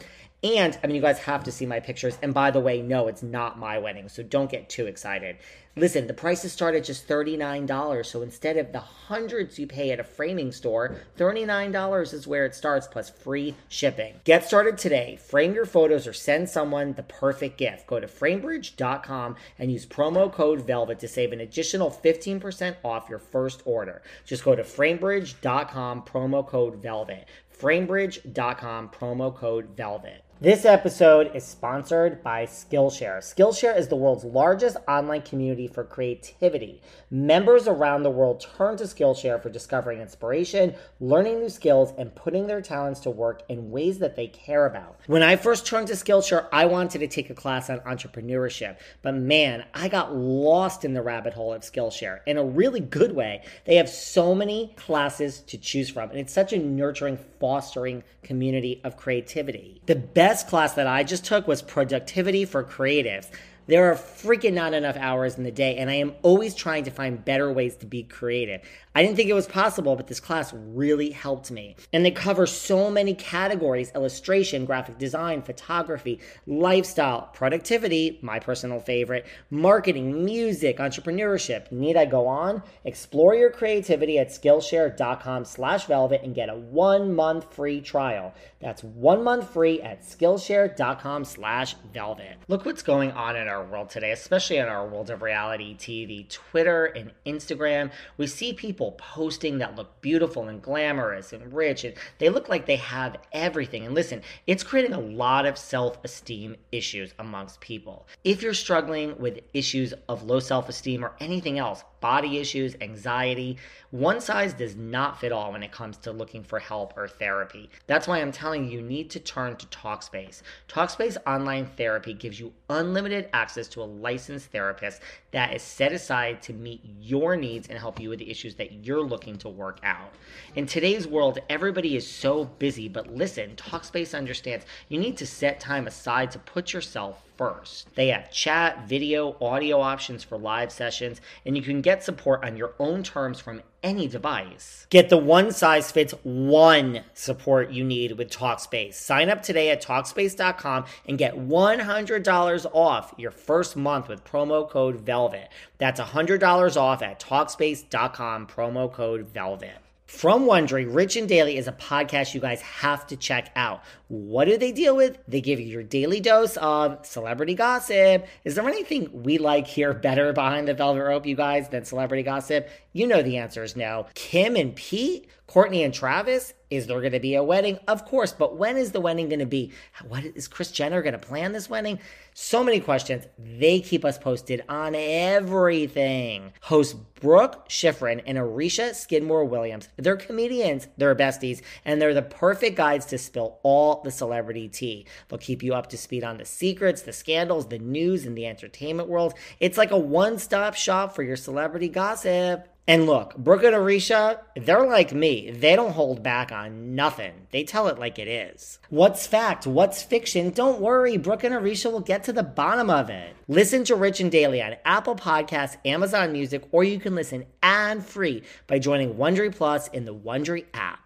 [0.55, 2.19] And I mean, you guys have to see my pictures.
[2.23, 5.39] And by the way, no, it's not my wedding, so don't get too excited.
[5.75, 8.07] Listen, the prices start at just $39.
[8.07, 12.55] So instead of the hundreds you pay at a framing store, $39 is where it
[12.55, 14.15] starts plus free shipping.
[14.25, 15.17] Get started today.
[15.17, 17.89] Frame your photos or send someone the perfect gift.
[17.89, 23.19] Go to framebridge.com and use promo code VELVET to save an additional 15% off your
[23.19, 24.01] first order.
[24.25, 27.27] Just go to framebridge.com, promo code VELVET.
[27.59, 30.26] Framebridge.com, promo code VELVET.
[30.39, 33.21] This episode is sponsored by Skillshare.
[33.21, 36.83] Skillshare is the world's largest online community for creativity.
[37.11, 42.47] Members around the world turn to Skillshare for discovering inspiration, learning new skills, and putting
[42.49, 45.01] their talents to work in ways that they care about.
[45.07, 49.15] When I first turned to Skillshare, I wanted to take a class on entrepreneurship, but
[49.15, 53.43] man, I got lost in the rabbit hole of Skillshare in a really good way.
[53.65, 58.83] They have so many classes to choose from, and it's such a nurturing, fostering community
[58.85, 59.81] of creativity.
[59.87, 63.29] The best class that I just took was Productivity for Creatives.
[63.69, 66.91] There are freaking not enough hours in the day, and I am always trying to
[66.91, 68.61] find better ways to be creative.
[68.95, 71.77] I didn't think it was possible, but this class really helped me.
[71.93, 79.27] And they cover so many categories illustration, graphic design, photography, lifestyle, productivity, my personal favorite,
[79.51, 81.71] marketing, music, entrepreneurship.
[81.71, 82.63] Need I go on?
[82.85, 88.33] Explore your creativity at Skillshare.com slash velvet and get a one month free trial.
[88.61, 92.39] That's one month free at Skillshare.com slash velvet.
[92.49, 96.29] Look what's going on in our world today, especially in our world of reality TV,
[96.29, 97.91] Twitter and Instagram.
[98.17, 102.49] We see people people posting that look beautiful and glamorous and rich and they look
[102.49, 103.87] like they have everything.
[103.87, 108.07] And listen, it's creating a lot of self esteem issues amongst people.
[108.23, 113.57] If you're struggling with issues of low self esteem or anything else, body issues, anxiety.
[113.91, 117.71] One size does not fit all when it comes to looking for help or therapy.
[117.87, 120.43] That's why I'm telling you, you need to turn to Talkspace.
[120.69, 126.43] Talkspace online therapy gives you unlimited access to a licensed therapist that is set aside
[126.43, 129.79] to meet your needs and help you with the issues that you're looking to work
[129.83, 130.13] out.
[130.55, 135.61] In today's world, everybody is so busy, but listen, Talkspace understands you need to set
[135.61, 137.95] time aside to put yourself first.
[137.95, 142.57] They have chat, video, audio options for live sessions, and you can get support on
[142.57, 144.87] your own terms from any device.
[144.91, 148.95] Get the one size fits one support you need with Talkspace.
[148.95, 155.07] Sign up today at Talkspace.com and get $100 off your first month with promo code
[155.07, 155.49] VELVET.
[155.79, 159.86] That's $100 off at Talkspace.com, promo code VELVET.
[160.07, 163.83] From Wondery, Rich and Daily is a podcast you guys have to check out.
[164.07, 165.19] What do they deal with?
[165.27, 168.25] They give you your daily dose of celebrity gossip.
[168.45, 172.23] Is there anything we like here better behind the velvet rope, you guys, than celebrity
[172.23, 172.69] gossip?
[172.93, 174.07] You know the answer is no.
[174.15, 177.79] Kim and Pete Kourtney and Travis, is there going to be a wedding?
[177.87, 179.73] Of course, but when is the wedding going to be?
[180.09, 182.01] What is Kris Jenner going to plan this wedding?
[182.35, 183.27] So many questions.
[183.39, 186.53] They keep us posted on everything.
[186.63, 189.89] Host Brooke Siffrinn and Aricia Skidmore Williams.
[189.97, 195.07] They're comedians, they're besties, and they're the perfect guides to spill all the celebrity tea.
[195.29, 198.47] They'll keep you up to speed on the secrets, the scandals, the news, and the
[198.47, 199.35] entertainment world.
[199.61, 202.69] It's like a one stop shop for your celebrity gossip.
[202.89, 205.51] And look, Brooke and Aricia, they're like me.
[205.51, 207.49] They don't hold back on nothing.
[207.51, 208.79] They tell it like it is.
[208.91, 209.67] What's fact?
[209.67, 210.51] What's fiction?
[210.51, 213.35] Don't worry, Brooke and Aricia will get to the bottom of it.
[213.49, 218.45] Listen to Rich and Daily on Apple Podcasts, Amazon Music, or you can listen ad-free
[218.69, 221.01] by joining Wondery Plus in the Wondery app.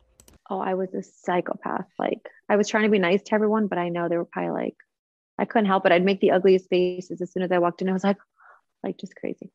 [0.50, 1.86] Oh, I was a psychopath.
[1.98, 4.50] Like I was trying to be nice to everyone, but I know they were probably
[4.50, 4.76] like,
[5.38, 5.92] I couldn't help it.
[5.92, 7.88] I'd make the ugliest faces as soon as I walked in.
[7.88, 8.18] I was like,
[8.82, 9.50] like just crazy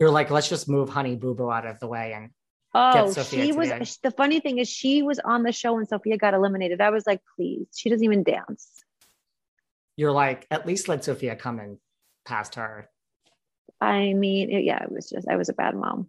[0.00, 2.30] you're like, let's just move Honey Boo Boo out of the way and
[2.72, 6.16] Oh, she was the, the funny thing is she was on the show and Sophia
[6.16, 6.80] got eliminated.
[6.80, 8.70] I was like, please, she doesn't even dance.
[9.96, 11.78] You're like, at least let Sophia come and
[12.24, 12.88] past her.
[13.80, 16.08] I mean, it, yeah, it was just I was a bad mom.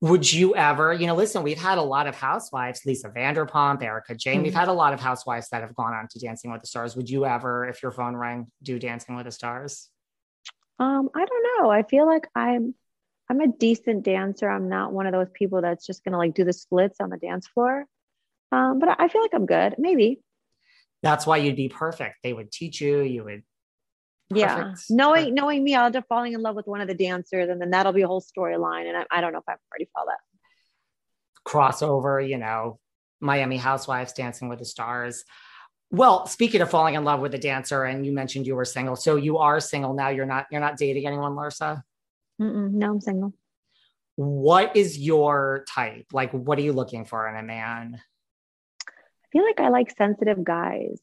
[0.00, 4.14] Would you ever, you know, listen, we've had a lot of housewives, Lisa Vanderpump, Erika
[4.14, 4.36] Jayne.
[4.36, 4.44] Mm-hmm.
[4.44, 6.94] We've had a lot of housewives that have gone on to Dancing with the Stars.
[6.94, 9.88] Would you ever, if your phone rang, do Dancing with the Stars?
[10.78, 11.70] Um, I don't know.
[11.70, 12.74] I feel like I'm
[13.28, 14.48] I'm a decent dancer.
[14.48, 17.16] I'm not one of those people that's just gonna like do the splits on the
[17.16, 17.86] dance floor.
[18.52, 19.74] Um, but I feel like I'm good.
[19.78, 20.20] Maybe.
[21.02, 22.16] That's why you'd be perfect.
[22.22, 23.00] They would teach you.
[23.00, 23.42] You would.
[24.28, 24.50] Perfect.
[24.50, 27.48] Yeah, knowing knowing me, I'll end up falling in love with one of the dancers,
[27.48, 28.88] and then that'll be a whole storyline.
[28.88, 30.18] And I, I don't know if I've already all that.
[31.46, 32.80] Crossover, you know,
[33.20, 35.24] Miami Housewives, Dancing with the Stars.
[35.92, 38.96] Well, speaking of falling in love with a dancer, and you mentioned you were single,
[38.96, 40.08] so you are single now.
[40.08, 40.46] You're not.
[40.50, 41.82] You're not dating anyone, Larsa.
[42.40, 43.32] Mm-mm, no, I'm single.
[44.16, 46.06] What is your type?
[46.12, 48.00] Like, what are you looking for in a man?
[48.88, 51.00] I feel like I like sensitive guys.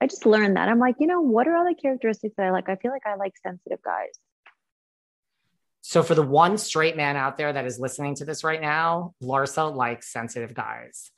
[0.00, 0.68] I just learned that.
[0.68, 2.68] I'm like, you know, what are all the characteristics that I like?
[2.68, 4.08] I feel like I like sensitive guys.
[5.82, 9.14] So, for the one straight man out there that is listening to this right now,
[9.22, 11.10] Larsa likes sensitive guys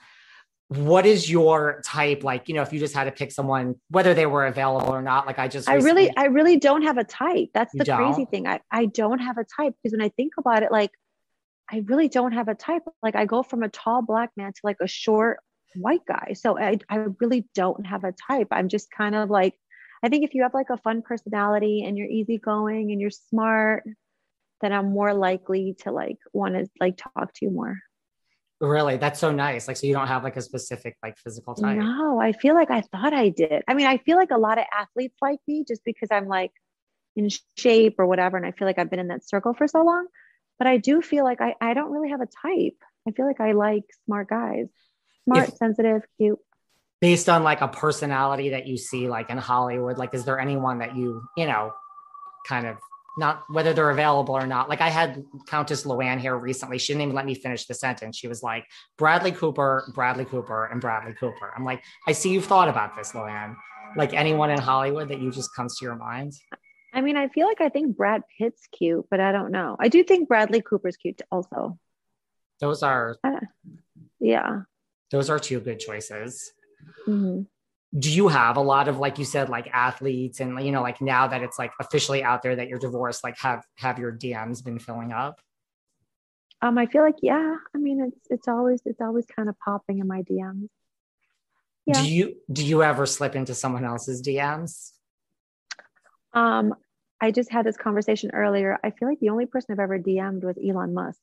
[0.76, 2.24] what is your type?
[2.24, 5.02] Like you know if you just had to pick someone whether they were available or
[5.02, 7.50] not like i just i really i really don't have a type.
[7.54, 8.46] That's the crazy thing.
[8.46, 10.90] I i don't have a type because when i think about it like
[11.70, 12.82] i really don't have a type.
[13.02, 15.40] Like i go from a tall black man to like a short
[15.74, 16.34] white guy.
[16.34, 18.48] So i i really don't have a type.
[18.50, 19.54] I'm just kind of like
[20.02, 23.84] i think if you have like a fun personality and you're easygoing and you're smart
[24.60, 27.78] then i'm more likely to like want to like talk to you more
[28.62, 28.96] Really?
[28.96, 29.66] That's so nice.
[29.66, 31.76] Like, so you don't have like a specific like physical type?
[31.76, 33.64] No, I feel like I thought I did.
[33.66, 36.52] I mean, I feel like a lot of athletes like me just because I'm like
[37.16, 38.36] in shape or whatever.
[38.36, 40.06] And I feel like I've been in that circle for so long.
[40.58, 42.76] But I do feel like I, I don't really have a type.
[43.08, 44.68] I feel like I like smart guys,
[45.24, 46.38] smart, if, sensitive, cute.
[47.00, 50.78] Based on like a personality that you see like in Hollywood, like, is there anyone
[50.78, 51.72] that you, you know,
[52.46, 52.76] kind of
[53.16, 54.68] not whether they're available or not.
[54.68, 56.78] Like I had Countess Luann here recently.
[56.78, 58.16] She didn't even let me finish the sentence.
[58.16, 61.52] She was like, Bradley Cooper, Bradley Cooper, and Bradley Cooper.
[61.56, 63.56] I'm like, I see you've thought about this, Luann.
[63.96, 66.32] Like anyone in Hollywood that you just comes to your mind?
[66.94, 69.76] I mean, I feel like I think Brad Pitt's cute, but I don't know.
[69.78, 71.78] I do think Bradley Cooper's cute also.
[72.60, 73.40] Those are, uh,
[74.20, 74.62] yeah.
[75.10, 76.52] Those are two good choices.
[77.06, 77.42] Mm-hmm
[77.96, 81.00] do you have a lot of like you said like athletes and you know like
[81.00, 84.64] now that it's like officially out there that you're divorced like have have your dms
[84.64, 85.40] been filling up?
[86.62, 87.56] Um i feel like yeah.
[87.74, 90.68] I mean it's it's always it's always kind of popping in my dms
[91.86, 92.00] yeah.
[92.00, 94.92] do you do you ever slip into someone else's dms
[96.32, 96.74] um
[97.20, 98.78] i just had this conversation earlier.
[98.82, 101.20] I feel like the only person i've ever dm'd was elon musk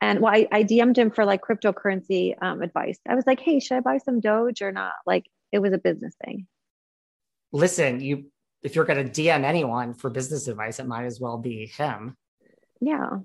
[0.00, 2.98] and well, I, I DM'd him for like cryptocurrency um, advice.
[3.08, 4.94] I was like, hey, should I buy some Doge or not?
[5.06, 6.46] Like it was a business thing.
[7.52, 8.26] Listen, you
[8.62, 12.16] if you're gonna DM anyone for business advice, it might as well be him.
[12.80, 13.18] Yeah.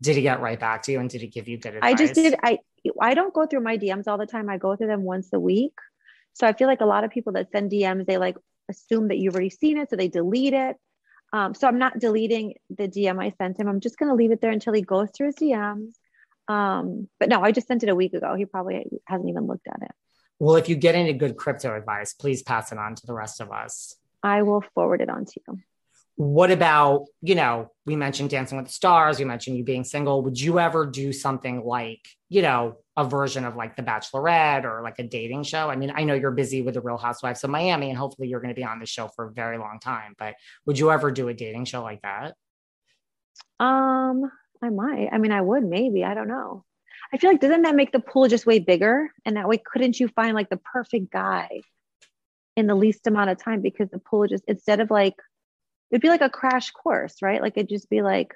[0.00, 1.92] Did he get right back to you and did he give you good advice?
[1.92, 2.36] I just did.
[2.42, 2.58] I
[3.00, 4.48] I don't go through my DMs all the time.
[4.48, 5.74] I go through them once a week.
[6.32, 8.36] So I feel like a lot of people that send DMs, they like
[8.68, 10.76] assume that you've already seen it, so they delete it.
[11.32, 13.68] Um, so I'm not deleting the DM I sent him.
[13.68, 15.94] I'm just going to leave it there until he goes through his DMs
[16.48, 18.34] um, but no, I just sent it a week ago.
[18.34, 19.92] He probably hasn't even looked at it.
[20.38, 23.40] Well, if you get any good crypto advice, please pass it on to the rest
[23.40, 23.94] of us.
[24.22, 25.58] I will forward it on to you.
[26.16, 30.22] What about, you know, we mentioned Dancing with the Stars, we mentioned you being single.
[30.22, 34.80] Would you ever do something like, you know, a version of like The Bachelorette or
[34.82, 35.68] like a dating show?
[35.68, 38.40] I mean, I know you're busy with the Real Housewives of Miami and hopefully you're
[38.40, 40.34] going to be on the show for a very long time, but
[40.66, 42.34] would you ever do a dating show like that?
[43.58, 44.30] Um,
[44.64, 45.10] I might.
[45.12, 46.04] I mean, I would maybe.
[46.04, 46.64] I don't know.
[47.12, 49.10] I feel like doesn't that make the pool just way bigger?
[49.24, 51.60] And that way, couldn't you find like the perfect guy
[52.56, 53.60] in the least amount of time?
[53.60, 55.14] Because the pool just instead of like
[55.90, 57.40] it'd be like a crash course, right?
[57.40, 58.34] Like it'd just be like,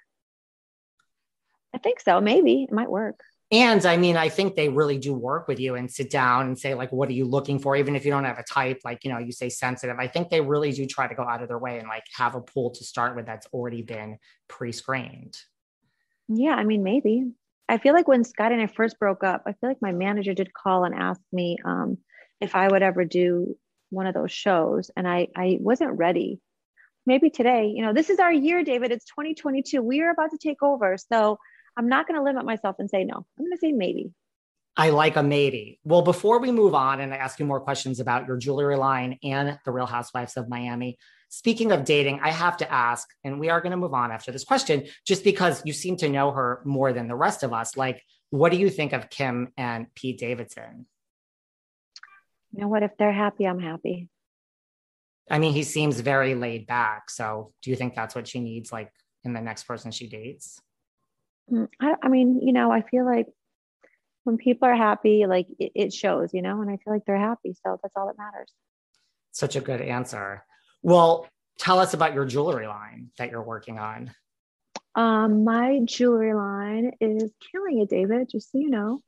[1.74, 2.20] I think so.
[2.20, 3.20] Maybe it might work.
[3.50, 6.58] And I mean, I think they really do work with you and sit down and
[6.58, 7.76] say, like, what are you looking for?
[7.76, 9.96] Even if you don't have a type, like, you know, you say sensitive.
[9.98, 12.34] I think they really do try to go out of their way and like have
[12.34, 14.18] a pool to start with that's already been
[14.48, 15.38] pre screened.
[16.28, 16.54] Yeah.
[16.54, 17.32] I mean, maybe.
[17.68, 20.32] I feel like when Scott and I first broke up, I feel like my manager
[20.32, 21.98] did call and ask me um,
[22.40, 23.56] if I would ever do
[23.90, 24.90] one of those shows.
[24.96, 26.40] And I, I wasn't ready.
[27.06, 28.90] Maybe today, you know, this is our year, David.
[28.92, 29.82] It's 2022.
[29.82, 30.96] We are about to take over.
[31.12, 31.38] So
[31.76, 33.14] I'm not going to limit myself and say no.
[33.16, 34.10] I'm going to say maybe.
[34.76, 35.80] I like a maybe.
[35.84, 39.58] Well, before we move on and ask you more questions about your jewelry line and
[39.64, 40.98] the Real Housewives of Miami,
[41.28, 44.32] speaking of dating, I have to ask, and we are going to move on after
[44.32, 47.76] this question, just because you seem to know her more than the rest of us.
[47.76, 50.86] Like, what do you think of Kim and Pete Davidson?
[52.52, 52.82] You know what?
[52.82, 54.08] If they're happy, I'm happy.
[55.30, 57.10] I mean, he seems very laid back.
[57.10, 58.90] So, do you think that's what she needs, like,
[59.24, 60.60] in the next person she dates?
[61.52, 63.26] Mm, I, I mean, you know, I feel like
[64.24, 67.18] when people are happy, like it, it shows, you know, and I feel like they're
[67.18, 67.54] happy.
[67.64, 68.52] So that's all that matters.
[69.32, 70.44] Such a good answer.
[70.82, 71.26] Well,
[71.58, 74.12] tell us about your jewelry line that you're working on.
[74.94, 79.02] Um, my jewelry line is killing it, David, just so you know.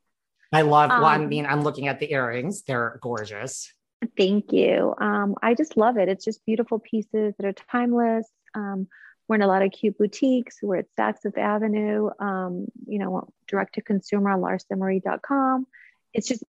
[0.53, 3.73] I love, um, well, I um, mean, I'm looking at the earrings, they're gorgeous.
[4.17, 4.95] Thank you.
[4.99, 6.09] Um, I just love it.
[6.09, 8.29] It's just beautiful pieces that are timeless.
[8.55, 8.89] Um,
[9.29, 10.59] we're in a lot of cute boutiques.
[10.63, 15.67] We're at Saks Fifth Avenue, um, you know, direct to consumer on larsamarie.com.
[16.13, 16.43] It's just,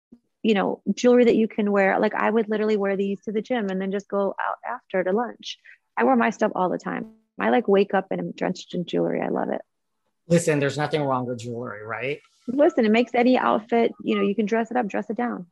[0.43, 1.99] you know, jewelry that you can wear.
[1.99, 5.05] Like I would literally wear these to the gym and then just go out after
[5.05, 5.59] to lunch.
[5.97, 7.13] I wear my stuff all the time.
[7.39, 9.21] I like wake up and I'm drenched in jewelry.
[9.21, 9.61] I love it.
[10.29, 12.21] Listen, there's nothing wrong with jewelry, right?
[12.47, 15.47] Listen, it makes any outfit, you know, you can dress it up, dress it down.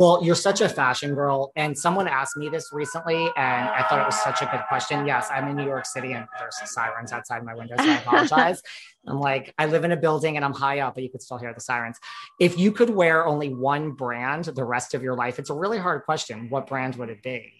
[0.00, 1.52] Well, you're such a fashion girl.
[1.56, 5.06] And someone asked me this recently, and I thought it was such a good question.
[5.06, 8.62] Yes, I'm in New York City and there's sirens outside my window, so I apologize.
[9.06, 11.36] I'm like, I live in a building and I'm high up, but you could still
[11.36, 11.98] hear the sirens.
[12.40, 15.76] If you could wear only one brand the rest of your life, it's a really
[15.76, 16.48] hard question.
[16.48, 17.52] What brand would it be?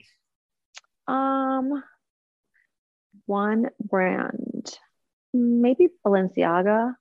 [1.09, 1.85] Um,
[3.27, 4.79] one brand,
[5.35, 6.95] maybe Balenciaga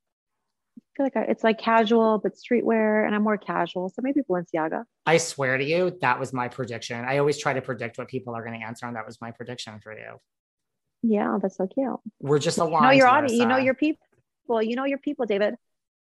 [0.99, 4.83] feel like I, it's like casual but streetwear, and I'm more casual, so maybe Balenciaga.
[5.05, 7.05] I swear to you, that was my prediction.
[7.05, 9.31] I always try to predict what people are going to answer, and that was my
[9.31, 10.17] prediction for you.
[11.01, 11.95] Yeah, that's so cute.
[12.19, 12.73] We're just aligned.
[12.73, 13.33] You know your audience.
[13.33, 14.05] You know your people.
[14.47, 15.55] Well, you know your people, David.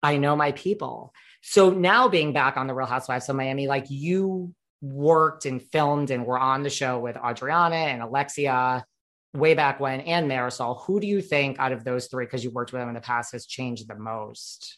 [0.02, 1.14] I know my people.
[1.42, 6.12] So now being back on the Real Housewives of Miami, like you worked and filmed
[6.12, 8.86] and were on the show with Adriana and Alexia
[9.34, 12.52] way back when and Marysol, Who do you think out of those three, because you
[12.52, 14.78] worked with them in the past, has changed the most?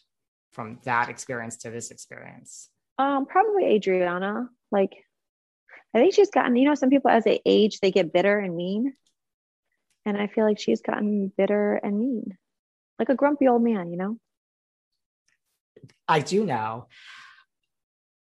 [0.58, 2.68] From that experience to this experience?
[2.98, 4.48] Um, probably Adriana.
[4.72, 4.90] Like,
[5.94, 8.56] I think she's gotten, you know, some people as they age, they get bitter and
[8.56, 8.92] mean.
[10.04, 12.36] And I feel like she's gotten bitter and mean,
[12.98, 14.16] like a grumpy old man, you know?
[16.08, 16.88] I do know.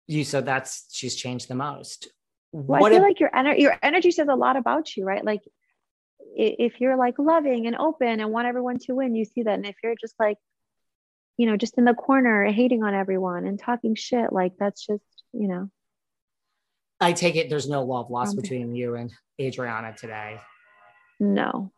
[0.07, 2.09] You so that's she's changed the most.
[2.53, 5.25] Well, I feel if, like your energy your energy says a lot about you, right?
[5.25, 5.41] Like
[6.37, 9.55] if you're like loving and open and want everyone to win, you see that.
[9.55, 10.37] And if you're just like
[11.39, 14.33] you know, just in the corner hating on everyone and talking shit.
[14.33, 15.71] Like that's just, you know.
[17.01, 18.39] I take it there's no love lost okay.
[18.39, 20.41] Um, between you and Adriana today.
[21.21, 21.73] No.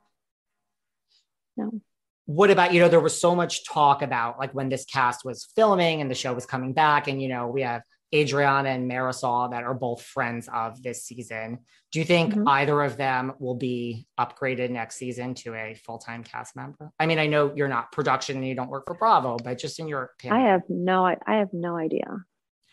[1.57, 1.81] No.
[2.25, 5.49] What about, you know, there was so much talk about like when this cast was
[5.55, 7.83] filming and the show was coming back, and, you know, we have
[8.15, 11.59] Adriana and Marysol that are both friends of this season.
[11.93, 12.49] Do you think mm-hmm.
[12.49, 16.91] either of them will be upgraded next season to a full time cast member?
[16.99, 19.79] I mean, I know you're not production and you don't work for Bravo, but just
[19.79, 22.25] in your opinion, I have no, I have no idea.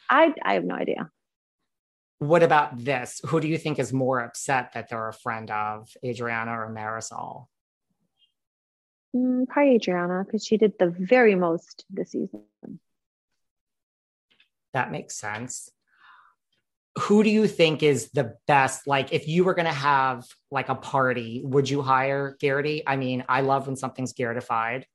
[0.09, 1.09] I, I have no idea.
[2.19, 3.21] What about this?
[3.27, 7.45] Who do you think is more upset that they're a friend of Adriana or Marysol?
[9.15, 12.43] Mm, probably Adriana because she did the very most this season.
[14.77, 15.71] That makes sense.
[16.99, 18.85] Who do you think is the best?
[18.85, 22.83] Like, if you were going to have like a party, would you hire Guerdy?
[22.85, 24.85] I mean, I love when something's Guerdified.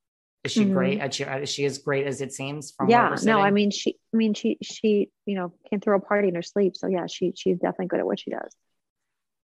[0.45, 0.73] Is she mm-hmm.
[0.73, 1.03] great?
[1.03, 2.71] Is she, is she as great as it seems?
[2.71, 6.01] From yeah, no, I mean, she, I mean, she, she, you know, can throw a
[6.01, 6.77] party in her sleep.
[6.77, 8.55] So yeah, she, she's definitely good at what she does.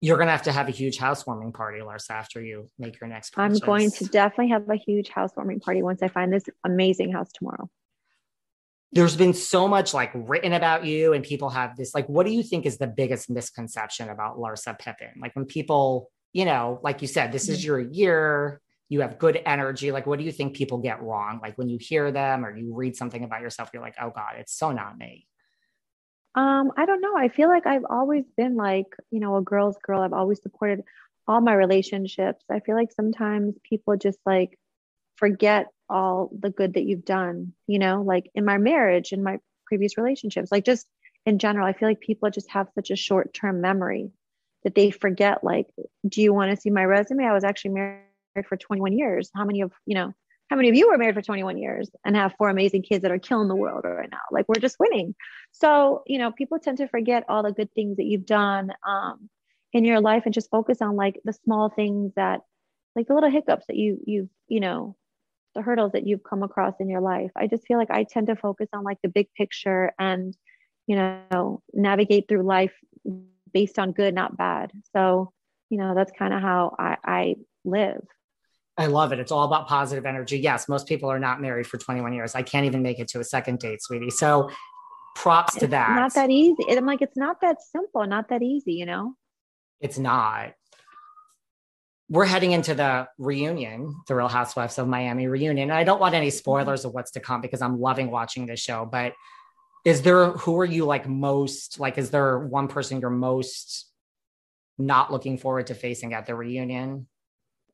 [0.01, 3.31] You're gonna have to have a huge housewarming party, Larsa, after you make your next.
[3.31, 3.59] Purchase.
[3.59, 7.31] I'm going to definitely have a huge housewarming party once I find this amazing house
[7.31, 7.71] tomorrow
[8.93, 12.31] there's been so much like written about you and people have this like what do
[12.31, 17.01] you think is the biggest misconception about larsa pippen like when people you know like
[17.01, 17.67] you said this is mm-hmm.
[17.67, 19.91] your year you have good energy.
[19.91, 21.39] Like, what do you think people get wrong?
[21.41, 24.35] Like when you hear them or you read something about yourself, you're like, oh God,
[24.37, 25.27] it's so not me.
[26.35, 27.17] Um, I don't know.
[27.17, 30.01] I feel like I've always been like, you know, a girl's girl.
[30.01, 30.83] I've always supported
[31.27, 32.45] all my relationships.
[32.49, 34.57] I feel like sometimes people just like
[35.15, 39.39] forget all the good that you've done, you know, like in my marriage, in my
[39.65, 40.87] previous relationships, like just
[41.25, 44.11] in general, I feel like people just have such a short term memory
[44.63, 45.67] that they forget, like,
[46.07, 47.25] do you want to see my resume?
[47.25, 49.29] I was actually married for 21 years.
[49.35, 50.13] How many of, you know,
[50.49, 53.11] how many of you were married for 21 years and have four amazing kids that
[53.11, 54.19] are killing the world right now?
[54.31, 55.15] Like we're just winning.
[55.51, 59.29] So, you know, people tend to forget all the good things that you've done um,
[59.73, 62.41] in your life and just focus on like the small things that,
[62.95, 64.95] like the little hiccups that you, you've, you know,
[65.57, 67.31] the hurdles that you've come across in your life.
[67.35, 70.37] I just feel like I tend to focus on like the big picture and,
[70.85, 72.73] you know, navigate through life
[73.51, 74.71] based on good, not bad.
[74.93, 75.33] So,
[75.69, 77.35] you know, that's kind of how I, I
[77.65, 78.03] live.
[78.77, 79.19] I love it.
[79.19, 80.37] It's all about positive energy.
[80.37, 82.35] Yes, most people are not married for 21 years.
[82.35, 84.11] I can't even make it to a second date, sweetie.
[84.11, 84.51] So
[85.15, 85.95] props it's to that.
[85.95, 86.63] Not that easy.
[86.69, 89.15] I'm like, it's not that simple, not that easy, you know?
[89.81, 90.53] It's not.
[92.09, 95.69] We're heading into the reunion, the Real Housewives of Miami reunion.
[95.69, 96.37] And I don't want any mm-hmm.
[96.37, 98.85] spoilers of what's to come because I'm loving watching this show.
[98.85, 99.13] But
[99.83, 103.89] is there, who are you like most, like, is there one person you're most
[104.77, 107.07] not looking forward to facing at the reunion?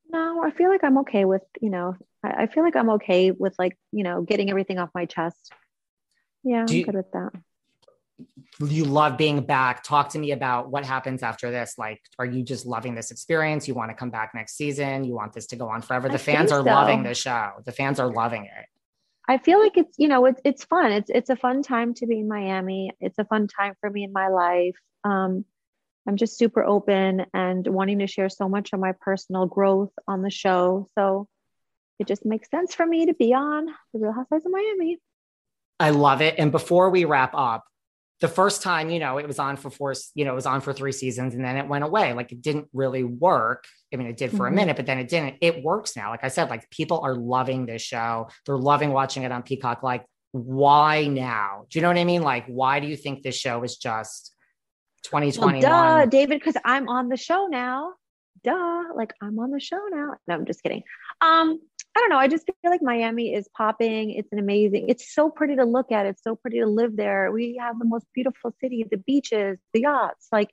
[0.09, 3.31] No, I feel like I'm okay with, you know, I, I feel like I'm okay
[3.31, 5.51] with like, you know, getting everything off my chest.
[6.43, 7.31] Yeah, Do I'm you, good with that.
[8.59, 9.83] You love being back.
[9.83, 11.75] Talk to me about what happens after this.
[11.77, 13.67] Like, are you just loving this experience?
[13.67, 15.03] You want to come back next season?
[15.03, 16.07] You want this to go on forever?
[16.07, 16.65] The I fans are so.
[16.65, 17.51] loving the show.
[17.65, 18.65] The fans are loving it.
[19.27, 20.91] I feel like it's, you know, it's it's fun.
[20.91, 22.91] It's it's a fun time to be in Miami.
[22.99, 24.75] It's a fun time for me in my life.
[25.03, 25.45] Um,
[26.07, 30.21] I'm just super open and wanting to share so much of my personal growth on
[30.21, 30.89] the show.
[30.95, 31.27] So
[31.99, 34.99] it just makes sense for me to be on The Real Housewives of Miami.
[35.79, 36.35] I love it.
[36.37, 37.63] And before we wrap up,
[38.23, 40.61] the first time, you know, it was on for four, you know, it was on
[40.61, 42.13] for three seasons and then it went away.
[42.13, 43.65] Like it didn't really work.
[43.93, 44.45] I mean, it did for mm-hmm.
[44.45, 45.35] a minute, but then it didn't.
[45.41, 46.09] It works now.
[46.09, 48.29] Like I said, like people are loving this show.
[48.45, 49.83] They're loving watching it on Peacock.
[49.83, 51.65] Like, why now?
[51.69, 52.21] Do you know what I mean?
[52.21, 54.33] Like, why do you think this show is just
[55.03, 55.59] 2021.
[55.59, 57.93] Well, duh, David, because I'm on the show now.
[58.43, 60.15] Duh, like I'm on the show now.
[60.27, 60.83] No, I'm just kidding.
[61.21, 61.59] Um,
[61.95, 62.17] I don't know.
[62.17, 64.11] I just feel like Miami is popping.
[64.11, 66.07] It's an amazing, it's so pretty to look at.
[66.07, 67.31] It's so pretty to live there.
[67.31, 70.49] We have the most beautiful city, the beaches, the yachts, like,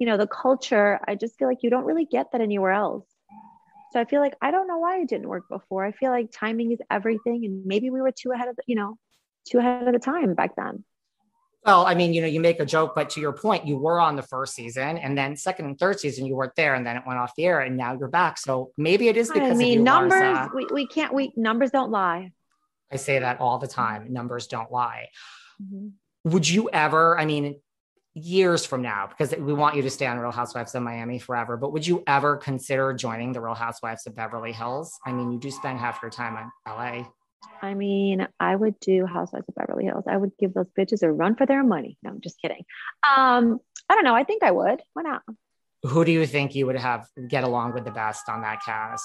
[0.00, 0.98] you know, the culture.
[1.06, 3.06] I just feel like you don't really get that anywhere else.
[3.92, 5.84] So I feel like I don't know why it didn't work before.
[5.84, 7.44] I feel like timing is everything.
[7.44, 8.98] And maybe we were too ahead of the, you know,
[9.48, 10.84] too ahead of the time back then.
[11.64, 13.98] Well, I mean, you know, you make a joke, but to your point, you were
[13.98, 16.96] on the first season, and then second and third season you weren't there, and then
[16.96, 18.36] it went off the air, and now you're back.
[18.38, 20.50] So maybe it is because I mean, numbers.
[20.54, 21.14] We, we can't.
[21.14, 22.32] We numbers don't lie.
[22.92, 24.12] I say that all the time.
[24.12, 25.08] Numbers don't lie.
[25.62, 26.30] Mm-hmm.
[26.30, 27.18] Would you ever?
[27.18, 27.56] I mean,
[28.12, 31.56] years from now, because we want you to stay on Real Housewives of Miami forever.
[31.56, 34.98] But would you ever consider joining the Real Housewives of Beverly Hills?
[35.04, 37.06] I mean, you do spend half your time in LA.
[37.62, 40.04] I mean, I would do Housewives of Beverly Hills.
[40.06, 41.98] I would give those bitches a run for their money.
[42.02, 42.64] No, I'm just kidding.
[43.02, 44.14] Um, I don't know.
[44.14, 44.80] I think I would.
[44.92, 45.22] Why not?
[45.82, 49.04] Who do you think you would have get along with the best on that cast?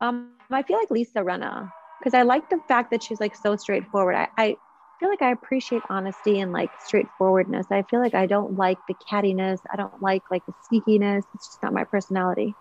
[0.00, 3.56] Um, I feel like Lisa Rinna because I like the fact that she's like so
[3.56, 4.14] straightforward.
[4.14, 4.56] I, I
[5.00, 7.66] feel like I appreciate honesty and like straightforwardness.
[7.70, 9.58] I feel like I don't like the cattiness.
[9.72, 11.22] I don't like like the sneakiness.
[11.34, 12.54] It's just not my personality.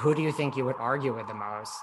[0.00, 1.82] Who do you think you would argue with the most?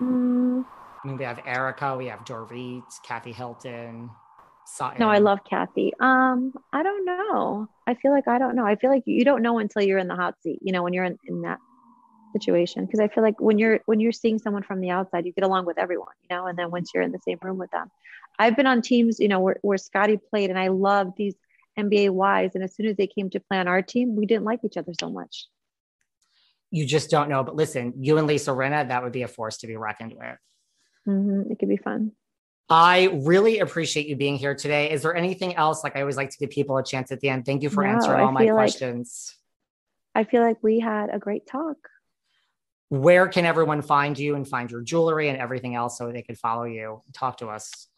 [0.00, 0.64] Mm.
[1.04, 4.10] I mean, we have Erika, we have Dorit, Kathy Hilton.
[4.68, 4.98] Sutton.
[4.98, 5.92] No, I love Kathy.
[6.00, 7.68] Um, I don't know.
[7.86, 8.66] I feel like I don't know.
[8.66, 10.58] I feel like you don't know until you're in the hot seat.
[10.60, 11.58] You know, when you're in, in that
[12.32, 15.32] situation, because I feel like when you're when you're seeing someone from the outside, you
[15.32, 16.14] get along with everyone.
[16.28, 17.90] You know, and then once you're in the same room with them,
[18.38, 19.20] I've been on teams.
[19.20, 21.36] You know, where where Scottie played, and I love these
[21.78, 22.56] NBA wives.
[22.56, 24.76] And as soon as they came to play on our team, we didn't like each
[24.76, 25.46] other so much
[26.76, 27.42] you just don't know.
[27.42, 30.38] But listen, you and Lisa Rinna, that would be a force to be reckoned with.
[31.08, 31.50] Mm-hmm.
[31.50, 32.12] It could be fun.
[32.68, 34.90] I really appreciate you being here today.
[34.90, 35.82] Is there anything else?
[35.82, 37.46] Like I always like to give people a chance at the end.
[37.46, 39.34] Thank you for no, answering all my questions.
[40.14, 41.76] Like, I feel like we had a great talk.
[42.88, 46.38] Where can everyone find you and find your jewelry and everything else so they could
[46.38, 47.02] follow you?
[47.14, 47.88] Talk to us.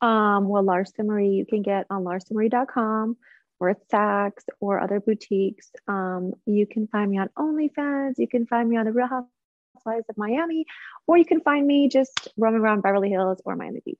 [0.00, 3.16] Um, well, Larsa Marie, you can get on larsamarie.com
[3.62, 5.70] or at Saks or other boutiques.
[5.86, 8.14] Um, you can find me on OnlyFans.
[8.18, 10.66] You can find me on the Real Housewives of Miami,
[11.06, 13.98] or you can find me just roaming around Beverly Hills or Miami Beach.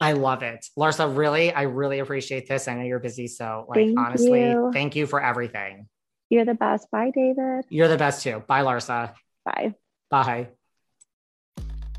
[0.00, 0.64] I love it.
[0.78, 2.66] Larsa, really, I really appreciate this.
[2.66, 3.26] I know you're busy.
[3.26, 4.70] So, like, thank honestly, you.
[4.72, 5.86] thank you for everything.
[6.30, 6.90] You're the best.
[6.90, 7.66] Bye, David.
[7.68, 8.42] You're the best too.
[8.46, 9.12] Bye, Larsa.
[9.44, 9.74] Bye.
[10.10, 10.48] Bye.